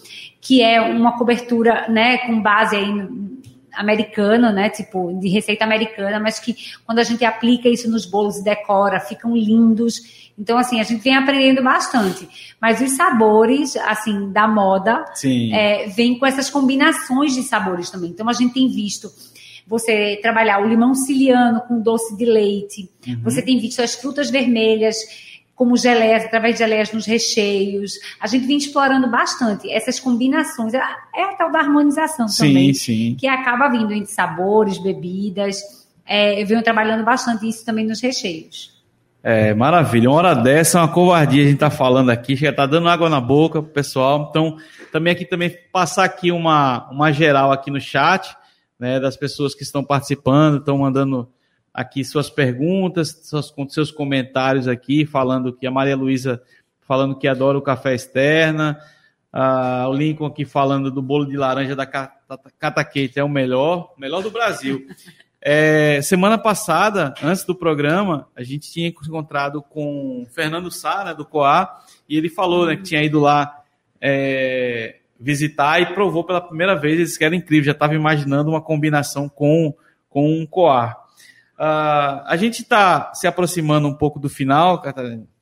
que 0.41 0.63
é 0.63 0.81
uma 0.81 1.19
cobertura, 1.19 1.87
né, 1.89 2.19
com 2.19 2.41
base 2.41 2.77
aí 2.77 2.91
no, 2.91 3.30
americana, 3.75 4.53
né, 4.53 4.69
tipo 4.69 5.13
de 5.21 5.29
receita 5.29 5.65
americana, 5.65 6.19
mas 6.21 6.39
que 6.39 6.57
quando 6.85 6.99
a 6.99 7.05
gente 7.05 7.25
aplica 7.25 7.69
isso 7.69 7.91
nos 7.91 8.07
bolos 8.07 8.39
e 8.39 8.45
decora, 8.45 9.01
ficam 9.01 9.37
lindos. 9.37 10.31
Então, 10.39 10.57
assim, 10.57 10.81
a 10.81 10.83
gente 10.83 11.03
vem 11.03 11.15
aprendendo 11.15 11.63
bastante. 11.63 12.29
Mas 12.61 12.81
os 12.81 12.97
sabores, 12.97 13.77
assim, 13.77 14.33
da 14.33 14.49
moda, 14.49 15.05
é, 15.53 15.89
vem 15.89 16.19
com 16.19 16.27
essas 16.27 16.49
combinações 16.49 17.35
de 17.35 17.43
sabores 17.43 17.91
também. 17.91 18.11
Então, 18.11 18.29
a 18.29 18.33
gente 18.33 18.55
tem 18.55 18.69
visto 18.69 19.11
você 19.67 20.19
trabalhar 20.21 20.61
o 20.61 20.67
limão 20.67 20.95
siciliano 20.95 21.61
com 21.61 21.81
doce 21.81 22.17
de 22.17 22.25
leite. 22.25 22.91
Uhum. 23.07 23.21
Você 23.23 23.41
tem 23.41 23.59
visto 23.59 23.81
as 23.81 23.95
frutas 23.95 24.31
vermelhas 24.31 24.97
como 25.61 25.77
geleias, 25.77 26.25
através 26.25 26.55
de 26.55 26.61
geleias 26.61 26.91
nos 26.91 27.05
recheios. 27.05 27.93
A 28.19 28.27
gente 28.27 28.47
vem 28.47 28.57
explorando 28.57 29.11
bastante 29.11 29.71
essas 29.71 30.01
combinações. 30.01 30.73
É, 30.73 30.81
é 31.15 31.25
a 31.25 31.37
tal 31.37 31.53
da 31.53 31.59
harmonização 31.59 32.27
sim, 32.29 32.47
também, 32.47 32.73
sim. 32.73 33.15
que 33.21 33.29
acaba 33.29 33.69
vindo 33.69 33.93
entre 33.93 34.11
sabores, 34.11 34.79
bebidas. 34.79 35.61
É, 36.07 36.41
eu 36.41 36.47
venho 36.47 36.63
trabalhando 36.63 37.05
bastante 37.05 37.47
isso 37.47 37.63
também 37.63 37.87
nos 37.87 38.01
recheios. 38.01 38.73
É, 39.23 39.53
maravilha. 39.53 40.09
Uma 40.09 40.17
hora 40.17 40.35
dessa 40.35 40.79
é 40.79 40.81
uma 40.81 40.89
covardia 40.89 41.45
a 41.45 41.49
gente 41.49 41.59
tá 41.59 41.69
falando 41.69 42.09
aqui, 42.09 42.35
já 42.35 42.51
tá 42.51 42.65
dando 42.65 42.89
água 42.89 43.11
na 43.11 43.21
boca 43.21 43.61
pro 43.61 43.71
pessoal. 43.71 44.29
Então, 44.31 44.57
também 44.91 45.13
aqui 45.13 45.27
também 45.27 45.55
passar 45.71 46.05
aqui 46.05 46.33
uma, 46.33 46.89
uma 46.91 47.13
geral 47.13 47.53
aqui 47.53 47.71
no 47.71 47.79
chat, 47.79 48.35
né, 48.79 48.99
das 48.99 49.15
pessoas 49.15 49.55
que 49.55 49.63
estão 49.63 49.85
participando, 49.85 50.57
estão 50.57 50.79
mandando 50.79 51.29
aqui 51.73 52.05
suas 52.05 52.29
perguntas, 52.29 53.11
seus, 53.23 53.55
seus 53.69 53.91
comentários 53.91 54.67
aqui, 54.67 55.07
falando 55.07 55.53
que 55.53 55.67
a 55.67 55.71
Maria 55.71 55.97
Luísa 55.97 56.43
falando 56.91 57.17
que 57.17 57.29
adora 57.29 57.57
o 57.57 57.63
café 57.63 57.95
externa, 57.95 58.77
uh, 59.33 59.89
o 59.89 59.95
Lincoln 59.95 60.27
aqui 60.27 60.45
falando 60.45 60.91
do 60.91 61.01
bolo 61.01 61.25
de 61.25 61.37
laranja 61.37 61.77
da 61.77 61.87
Cataquete 61.87 63.19
é 63.19 63.23
o 63.23 63.29
melhor, 63.29 63.95
melhor 63.97 64.23
do 64.23 64.31
Brasil. 64.31 64.85
É, 65.41 66.03
semana 66.03 66.37
passada, 66.37 67.15
antes 67.23 67.45
do 67.45 67.55
programa, 67.55 68.29
a 68.37 68.43
gente 68.43 68.71
tinha 68.71 68.89
encontrado 68.89 69.63
com 69.63 70.23
o 70.23 70.27
Fernando 70.27 70.71
Sá, 70.71 71.05
né, 71.05 71.15
do 71.15 71.25
COA, 71.25 71.67
e 72.09 72.17
ele 72.17 72.29
falou 72.29 72.67
né, 72.67 72.77
que 72.77 72.83
tinha 72.83 73.03
ido 73.03 73.21
lá 73.21 73.63
é, 74.01 74.97
visitar 75.19 75.81
e 75.81 75.95
provou 75.95 76.25
pela 76.25 76.41
primeira 76.41 76.75
vez, 76.75 76.99
eles 76.99 77.17
que 77.17 77.25
era 77.25 77.37
incrível, 77.37 77.67
já 77.67 77.73
estava 77.73 77.95
imaginando 77.95 78.51
uma 78.51 78.61
combinação 78.61 79.29
com, 79.29 79.73
com 80.09 80.29
um 80.29 80.45
coar. 80.45 80.99
Uh, 81.61 82.25
a 82.25 82.37
gente 82.39 82.63
está 82.63 83.13
se 83.13 83.27
aproximando 83.27 83.87
um 83.87 83.93
pouco 83.93 84.19
do 84.19 84.31
final 84.31 84.83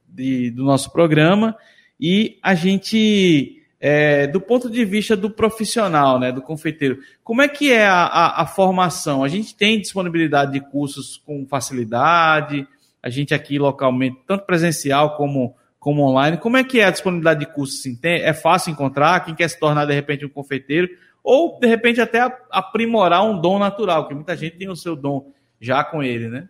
de, 0.09 0.50
do 0.50 0.64
nosso 0.64 0.90
programa 0.90 1.57
e 2.00 2.40
a 2.42 2.57
gente, 2.57 3.62
é, 3.78 4.26
do 4.26 4.40
ponto 4.40 4.68
de 4.68 4.85
vista 4.85 5.16
do 5.16 5.31
profissional, 5.31 6.18
né, 6.18 6.33
do 6.33 6.42
confeiteiro, 6.42 6.98
como 7.22 7.40
é 7.40 7.46
que 7.46 7.72
é 7.72 7.87
a, 7.87 8.02
a, 8.02 8.42
a 8.42 8.46
formação? 8.46 9.22
A 9.22 9.28
gente 9.28 9.54
tem 9.54 9.81
disponibilidade 9.81 10.50
de 10.50 10.61
cursos 10.61 11.22
com 11.24 11.46
facilidade, 11.46 12.66
a 13.00 13.09
gente 13.09 13.33
aqui 13.33 13.57
localmente, 13.57 14.18
tanto 14.26 14.44
presencial 14.44 15.16
como 15.16 15.54
como 15.78 16.02
online. 16.02 16.37
Como 16.37 16.57
é 16.57 16.64
que 16.64 16.81
é 16.81 16.85
a 16.85 16.90
disponibilidade 16.90 17.38
de 17.38 17.46
cursos? 17.46 17.81
É 18.02 18.33
fácil 18.33 18.72
encontrar? 18.72 19.24
Quem 19.24 19.37
quer 19.37 19.48
se 19.48 19.61
tornar, 19.61 19.85
de 19.85 19.94
repente, 19.94 20.26
um 20.26 20.28
confeiteiro? 20.28 20.88
Ou, 21.22 21.61
de 21.61 21.68
repente, 21.68 22.00
até 22.00 22.20
aprimorar 22.50 23.24
um 23.24 23.40
dom 23.40 23.61
natural, 23.61 24.09
que 24.09 24.14
muita 24.14 24.37
gente 24.37 24.59
tem 24.59 24.68
o 24.68 24.74
seu 24.74 24.96
dom 24.96 25.33
já 25.61 25.85
com 25.85 26.03
ele, 26.03 26.29
né? 26.29 26.49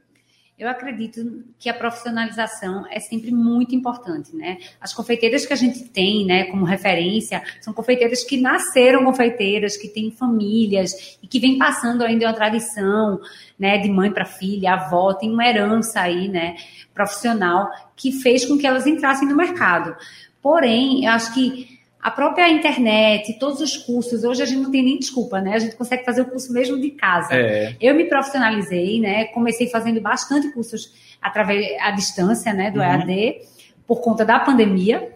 Eu 0.59 0.68
acredito 0.68 1.44
que 1.57 1.68
a 1.68 1.75
profissionalização 1.75 2.85
é 2.90 2.99
sempre 2.99 3.31
muito 3.31 3.77
importante, 3.77 4.35
né? 4.35 4.59
As 4.81 4.92
confeiteiras 4.92 5.47
que 5.47 5.53
a 5.53 5.57
gente 5.57 5.85
tem, 5.85 6.27
né, 6.27 6.47
como 6.47 6.64
referência, 6.64 7.40
são 7.61 7.73
confeiteiras 7.73 8.25
que 8.25 8.40
nasceram 8.40 9.05
confeiteiras, 9.05 9.77
que 9.77 9.87
têm 9.87 10.11
famílias 10.11 11.16
e 11.23 11.29
que 11.29 11.38
vêm 11.38 11.59
passando 11.59 12.03
ainda 12.03 12.27
uma 12.27 12.33
tradição, 12.33 13.21
né, 13.57 13.79
de 13.79 13.88
mãe 13.88 14.11
para 14.11 14.25
filha, 14.25 14.73
avó, 14.73 15.14
tem 15.14 15.31
uma 15.31 15.47
herança 15.47 16.01
aí, 16.01 16.27
né, 16.27 16.57
profissional 16.92 17.71
que 17.94 18.11
fez 18.11 18.44
com 18.44 18.59
que 18.59 18.66
elas 18.66 18.85
entrassem 18.85 19.29
no 19.29 19.37
mercado. 19.37 19.94
Porém, 20.42 21.05
eu 21.05 21.12
acho 21.12 21.33
que 21.35 21.77
a 22.00 22.11
própria 22.11 22.48
internet, 22.48 23.38
todos 23.38 23.61
os 23.61 23.76
cursos, 23.76 24.22
hoje 24.22 24.42
a 24.42 24.46
gente 24.46 24.61
não 24.61 24.70
tem 24.70 24.84
nem 24.84 24.98
desculpa, 24.98 25.40
né? 25.40 25.54
A 25.54 25.58
gente 25.58 25.74
consegue 25.74 26.04
fazer 26.04 26.22
o 26.22 26.26
curso 26.26 26.52
mesmo 26.52 26.80
de 26.80 26.90
casa. 26.90 27.34
É. 27.34 27.76
Eu 27.80 27.94
me 27.94 28.04
profissionalizei, 28.04 29.00
né? 29.00 29.24
Comecei 29.26 29.68
fazendo 29.68 30.00
bastante 30.00 30.52
cursos 30.52 30.92
através 31.20 31.66
à 31.80 31.90
distância, 31.90 32.52
né, 32.52 32.70
do 32.70 32.78
uhum. 32.78 32.84
EAD, 32.84 33.40
por 33.87 34.00
conta 34.00 34.24
da 34.24 34.38
pandemia. 34.38 35.12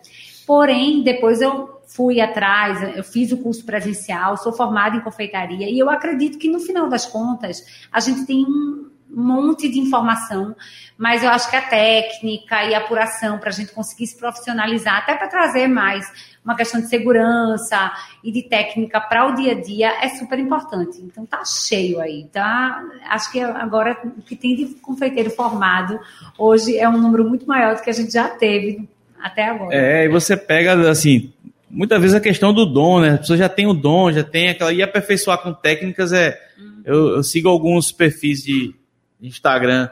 Porém, 0.47 1.03
depois 1.03 1.41
eu 1.41 1.81
fui 1.87 2.21
atrás, 2.21 2.97
eu 2.97 3.05
fiz 3.05 3.31
o 3.33 3.37
curso 3.37 3.65
presencial, 3.65 4.37
sou 4.37 4.53
formada 4.53 4.97
em 4.97 5.01
confeitaria 5.01 5.69
e 5.69 5.79
eu 5.79 5.91
acredito 5.91 6.39
que 6.39 6.49
no 6.49 6.59
final 6.59 6.89
das 6.89 7.05
contas 7.05 7.63
a 7.93 8.01
gente 8.01 8.27
tem 8.27 8.45
um, 8.45 8.91
monte 9.15 9.69
de 9.69 9.79
informação, 9.79 10.55
mas 10.97 11.23
eu 11.23 11.31
acho 11.31 11.51
que 11.51 11.57
a 11.57 11.63
técnica 11.63 12.65
e 12.65 12.75
a 12.75 12.79
apuração 12.79 13.39
para 13.39 13.51
a 13.51 13.53
gente 13.53 13.73
conseguir 13.73 14.07
se 14.07 14.17
profissionalizar, 14.17 14.99
até 14.99 15.15
para 15.15 15.29
trazer 15.29 15.67
mais 15.67 16.07
uma 16.45 16.57
questão 16.57 16.81
de 16.81 16.89
segurança 16.89 17.93
e 18.23 18.33
de 18.33 18.43
técnica 18.43 19.01
para 19.01 19.29
o 19.29 19.35
dia 19.35 19.53
a 19.53 19.61
dia 19.61 19.89
é 20.03 20.09
super 20.09 20.39
importante. 20.39 21.01
Então 21.01 21.25
tá 21.25 21.45
cheio 21.45 22.01
aí, 22.01 22.27
tá? 22.33 22.83
Acho 23.09 23.31
que 23.31 23.41
agora 23.41 23.97
o 24.05 24.23
que 24.23 24.35
tem 24.35 24.57
de 24.57 24.67
confeiteiro 24.77 25.31
formado 25.31 25.99
hoje 26.37 26.77
é 26.77 26.89
um 26.89 26.99
número 26.99 27.29
muito 27.29 27.47
maior 27.47 27.77
do 27.77 27.83
que 27.83 27.91
a 27.91 27.93
gente 27.93 28.13
já 28.13 28.29
teve 28.29 28.89
até 29.21 29.45
agora. 29.49 29.75
É, 29.75 30.05
e 30.05 30.09
você 30.09 30.37
pega 30.37 30.91
assim, 30.91 31.33
muitas 31.71 32.01
vezes 32.01 32.17
a 32.17 32.21
questão 32.21 32.53
do 32.53 32.67
dom, 32.67 33.01
né? 33.01 33.15
A 33.15 33.19
pessoa 33.19 33.37
já 33.37 33.49
tem 33.49 33.67
o 33.67 33.75
dom, 33.75 34.11
já 34.11 34.25
tem 34.25 34.51
aquela 34.51 34.73
e 34.73 34.83
aperfeiçoar 34.83 35.39
com 35.39 35.53
técnicas 35.53 36.13
é 36.13 36.41
hum. 36.59 36.83
eu, 36.85 37.09
eu 37.17 37.23
sigo 37.23 37.49
alguns 37.49 37.93
perfis 37.93 38.43
de 38.43 38.75
Instagram 39.23 39.89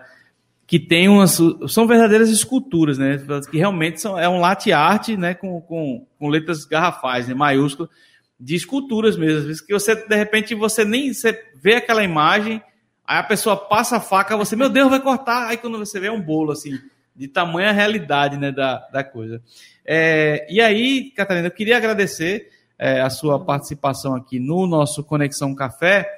que 0.71 0.79
tem 0.79 1.09
umas. 1.09 1.37
São 1.67 1.85
verdadeiras 1.85 2.31
esculturas, 2.31 2.97
né? 2.97 3.21
Que 3.51 3.59
realmente 3.59 4.01
são, 4.01 4.17
é 4.17 4.29
um 4.29 4.39
latte 4.39 4.71
art, 4.71 5.09
né? 5.09 5.35
Com, 5.35 5.61
com, 5.61 6.07
com 6.17 6.29
letras 6.29 6.65
garrafais, 6.65 7.27
né? 7.27 7.35
Maiúsculas, 7.35 7.91
de 8.39 8.55
esculturas 8.55 9.17
mesmo. 9.17 9.53
Que 9.67 9.73
você, 9.73 9.97
de 9.97 10.15
repente, 10.15 10.55
você 10.55 10.85
nem 10.85 11.13
você 11.13 11.37
vê 11.57 11.75
aquela 11.75 12.05
imagem, 12.05 12.63
aí 13.05 13.19
a 13.19 13.23
pessoa 13.25 13.57
passa 13.57 13.97
a 13.97 14.01
faca, 14.01 14.37
você, 14.37 14.55
meu 14.55 14.69
Deus, 14.69 14.89
vai 14.89 15.03
cortar. 15.03 15.49
Aí 15.49 15.57
quando 15.57 15.77
você 15.77 15.99
vê 15.99 16.07
é 16.07 16.13
um 16.13 16.23
bolo, 16.23 16.53
assim, 16.53 16.79
de 17.17 17.27
tamanha 17.27 17.73
realidade, 17.73 18.37
né? 18.37 18.53
Da, 18.53 18.79
da 18.93 19.03
coisa. 19.03 19.43
É, 19.85 20.47
e 20.49 20.61
aí, 20.61 21.11
Catarina, 21.17 21.49
eu 21.49 21.53
queria 21.53 21.79
agradecer 21.79 22.49
é, 22.79 23.01
a 23.01 23.11
sua 23.11 23.45
participação 23.45 24.15
aqui 24.15 24.39
no 24.39 24.69
nosso 24.69 25.03
Conexão 25.03 25.53
Café 25.53 26.09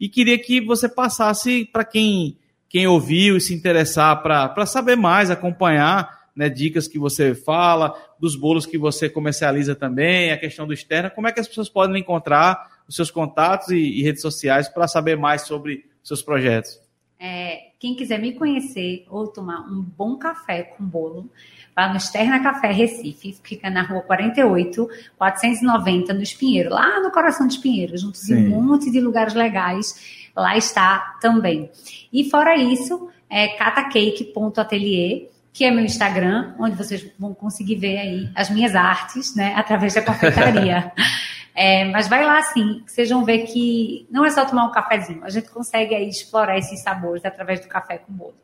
e 0.00 0.08
queria 0.08 0.38
que 0.38 0.62
você 0.62 0.88
passasse 0.88 1.68
para 1.70 1.84
quem 1.84 2.38
quem 2.68 2.86
ouviu 2.86 3.36
e 3.36 3.40
se 3.40 3.54
interessar 3.54 4.22
para 4.22 4.66
saber 4.66 4.96
mais, 4.96 5.30
acompanhar 5.30 6.18
né, 6.38 6.48
dicas 6.48 6.86
que 6.86 6.98
você 6.98 7.34
fala, 7.34 7.94
dos 8.20 8.36
bolos 8.36 8.64
que 8.64 8.78
você 8.78 9.08
comercializa 9.08 9.74
também, 9.74 10.30
a 10.30 10.38
questão 10.38 10.66
do 10.66 10.72
externo, 10.72 11.10
como 11.10 11.26
é 11.26 11.32
que 11.32 11.40
as 11.40 11.48
pessoas 11.48 11.68
podem 11.68 12.00
encontrar 12.00 12.78
os 12.86 12.94
seus 12.94 13.10
contatos 13.10 13.70
e, 13.70 13.76
e 13.76 14.02
redes 14.02 14.22
sociais 14.22 14.68
para 14.68 14.86
saber 14.86 15.16
mais 15.16 15.42
sobre 15.42 15.84
seus 16.02 16.22
projetos? 16.22 16.80
É, 17.20 17.72
quem 17.80 17.96
quiser 17.96 18.20
me 18.20 18.32
conhecer 18.34 19.04
ou 19.10 19.26
tomar 19.26 19.62
um 19.62 19.82
bom 19.82 20.16
café 20.16 20.62
com 20.62 20.84
bolo, 20.84 21.28
vá 21.74 21.88
no 21.88 21.96
Externa 21.96 22.40
Café 22.40 22.70
Recife, 22.70 23.36
fica 23.42 23.68
na 23.68 23.82
rua 23.82 24.02
48, 24.02 24.88
490, 25.16 26.14
no 26.14 26.22
Espinheiro, 26.22 26.70
lá 26.70 27.00
no 27.00 27.10
coração 27.10 27.48
do 27.48 27.50
Espinheiro, 27.50 27.98
junto 27.98 28.24
de 28.24 28.34
um 28.34 28.62
monte 28.62 28.92
de 28.92 29.00
lugares 29.00 29.34
legais 29.34 30.27
lá 30.38 30.56
está 30.56 31.16
também. 31.20 31.70
E 32.12 32.30
fora 32.30 32.56
isso, 32.56 33.10
é 33.28 33.48
catacake.atelier, 33.48 35.28
que 35.52 35.64
é 35.64 35.70
meu 35.70 35.84
Instagram, 35.84 36.54
onde 36.58 36.76
vocês 36.76 37.10
vão 37.18 37.34
conseguir 37.34 37.76
ver 37.76 37.98
aí 37.98 38.30
as 38.34 38.48
minhas 38.48 38.74
artes, 38.74 39.34
né, 39.34 39.52
através 39.56 39.94
da 39.94 40.02
confeitaria. 40.02 40.92
é, 41.54 41.84
mas 41.86 42.08
vai 42.08 42.24
lá 42.24 42.40
sim, 42.42 42.82
vocês 42.86 43.10
vão 43.10 43.24
ver 43.24 43.38
que 43.46 44.06
não 44.10 44.24
é 44.24 44.30
só 44.30 44.44
tomar 44.44 44.64
um 44.66 44.70
cafezinho, 44.70 45.24
a 45.24 45.30
gente 45.30 45.50
consegue 45.50 45.94
aí 45.94 46.08
explorar 46.08 46.56
esses 46.56 46.80
sabores 46.82 47.24
através 47.24 47.60
do 47.60 47.68
café 47.68 47.98
com 47.98 48.12
bolo. 48.12 48.34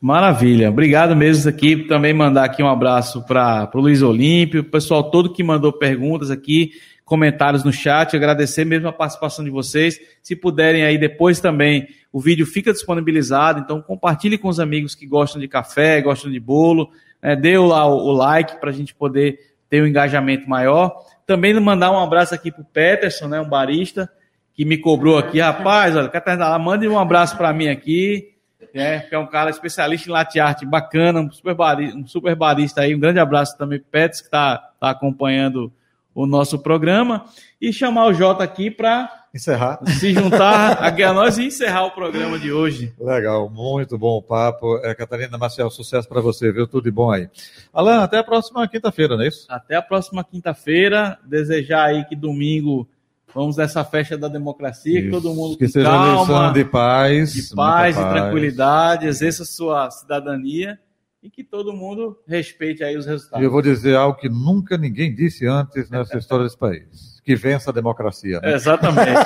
Maravilha, 0.00 0.68
obrigado 0.68 1.14
mesmo 1.14 1.48
aqui. 1.48 1.76
Também 1.86 2.12
mandar 2.12 2.42
aqui 2.42 2.60
um 2.60 2.68
abraço 2.68 3.22
para 3.22 3.70
o 3.72 3.78
Luiz 3.78 4.02
Olímpio, 4.02 4.62
o 4.62 4.64
pessoal 4.64 5.12
todo 5.12 5.32
que 5.32 5.44
mandou 5.44 5.72
perguntas 5.72 6.28
aqui 6.28 6.72
comentários 7.12 7.62
no 7.62 7.70
chat, 7.70 8.16
agradecer 8.16 8.64
mesmo 8.64 8.88
a 8.88 8.92
participação 8.92 9.44
de 9.44 9.50
vocês. 9.50 10.00
Se 10.22 10.34
puderem 10.34 10.82
aí 10.82 10.96
depois 10.96 11.40
também, 11.40 11.86
o 12.10 12.18
vídeo 12.18 12.46
fica 12.46 12.72
disponibilizado, 12.72 13.60
então 13.60 13.82
compartilhe 13.82 14.38
com 14.38 14.48
os 14.48 14.58
amigos 14.58 14.94
que 14.94 15.06
gostam 15.06 15.38
de 15.38 15.46
café, 15.46 16.00
gostam 16.00 16.30
de 16.30 16.40
bolo, 16.40 16.90
né, 17.22 17.36
dê 17.36 17.58
lá 17.58 17.84
o, 17.84 17.98
o 17.98 18.12
like 18.12 18.58
para 18.58 18.70
a 18.70 18.72
gente 18.72 18.94
poder 18.94 19.38
ter 19.68 19.82
um 19.82 19.86
engajamento 19.86 20.48
maior. 20.48 21.04
Também 21.26 21.52
mandar 21.60 21.92
um 21.92 22.02
abraço 22.02 22.34
aqui 22.34 22.50
para 22.50 22.62
o 22.62 22.64
Peterson, 22.64 23.28
né, 23.28 23.38
um 23.42 23.48
barista, 23.48 24.08
que 24.54 24.64
me 24.64 24.78
cobrou 24.78 25.18
aqui, 25.18 25.38
rapaz, 25.38 25.94
olha, 25.94 26.08
Catarina, 26.08 26.58
mande 26.58 26.88
um 26.88 26.98
abraço 26.98 27.36
para 27.36 27.52
mim 27.52 27.68
aqui, 27.68 28.32
né, 28.72 29.00
que 29.00 29.14
é 29.14 29.18
um 29.18 29.26
cara 29.26 29.50
especialista 29.50 30.08
em 30.08 30.12
latte 30.12 30.40
art, 30.40 30.64
bacana, 30.64 31.20
um 31.20 31.30
super, 31.30 31.54
barista, 31.54 31.94
um 31.94 32.06
super 32.06 32.34
barista 32.34 32.80
aí, 32.80 32.94
um 32.94 33.00
grande 33.00 33.18
abraço 33.18 33.58
também 33.58 33.80
para 33.80 33.86
o 33.86 33.90
Peterson, 33.90 34.22
que 34.22 34.28
está 34.28 34.56
tá 34.80 34.88
acompanhando 34.88 35.70
o 36.14 36.26
nosso 36.26 36.58
programa 36.58 37.24
e 37.60 37.72
chamar 37.72 38.06
o 38.06 38.14
Jota 38.14 38.44
aqui 38.44 38.70
para 38.70 39.10
encerrar, 39.34 39.80
se 39.98 40.12
juntar 40.12 40.72
aqui 40.84 41.02
a 41.02 41.12
nós 41.12 41.38
e 41.38 41.46
encerrar 41.46 41.86
o 41.86 41.90
programa 41.92 42.38
de 42.38 42.52
hoje. 42.52 42.92
Legal, 43.00 43.48
muito 43.48 43.96
bom 43.96 44.18
o 44.18 44.22
papo. 44.22 44.78
É, 44.84 44.94
Catarina 44.94 45.38
Marcel, 45.38 45.70
sucesso 45.70 46.08
para 46.08 46.20
você, 46.20 46.52
viu? 46.52 46.66
Tudo 46.66 46.84
de 46.84 46.90
bom 46.90 47.10
aí. 47.10 47.28
Alan, 47.72 48.02
até 48.02 48.18
a 48.18 48.24
próxima 48.24 48.66
quinta-feira, 48.68 49.16
não 49.16 49.24
é 49.24 49.28
isso? 49.28 49.46
Até 49.48 49.76
a 49.76 49.82
próxima 49.82 50.22
quinta-feira. 50.22 51.18
Desejar 51.24 51.86
aí 51.86 52.04
que 52.04 52.14
domingo 52.14 52.86
vamos 53.34 53.56
nessa 53.56 53.82
festa 53.82 54.18
da 54.18 54.28
democracia, 54.28 54.98
isso. 54.98 55.06
que 55.06 55.10
todo 55.10 55.34
mundo 55.34 55.56
que 55.56 55.66
seja 55.66 55.88
calma, 55.88 56.52
de 56.52 56.64
paz, 56.66 57.32
de 57.32 57.54
paz, 57.54 57.96
e 57.96 58.00
tranquilidade, 58.00 59.06
exerça 59.06 59.44
sua 59.44 59.90
cidadania 59.90 60.78
e 61.22 61.30
que 61.30 61.44
todo 61.44 61.72
mundo 61.72 62.18
respeite 62.26 62.82
aí 62.82 62.96
os 62.96 63.06
resultados. 63.06 63.40
E 63.40 63.46
eu 63.46 63.50
vou 63.50 63.62
dizer 63.62 63.94
algo 63.94 64.18
que 64.18 64.28
nunca 64.28 64.76
ninguém 64.76 65.14
disse 65.14 65.46
antes 65.46 65.88
nessa 65.88 66.18
história 66.18 66.44
desse 66.44 66.58
país. 66.58 67.20
Que 67.24 67.36
vença 67.36 67.70
a 67.70 67.72
democracia. 67.72 68.40
Né? 68.40 68.54
Exatamente. 68.54 69.20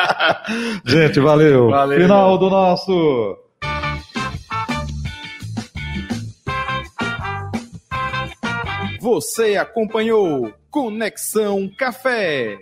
Gente, 0.86 1.20
valeu. 1.20 1.68
valeu. 1.68 2.00
Final 2.00 2.38
do 2.38 2.48
nosso. 2.48 3.38
Você 8.98 9.56
acompanhou 9.56 10.50
Conexão 10.70 11.70
Café. 11.76 12.58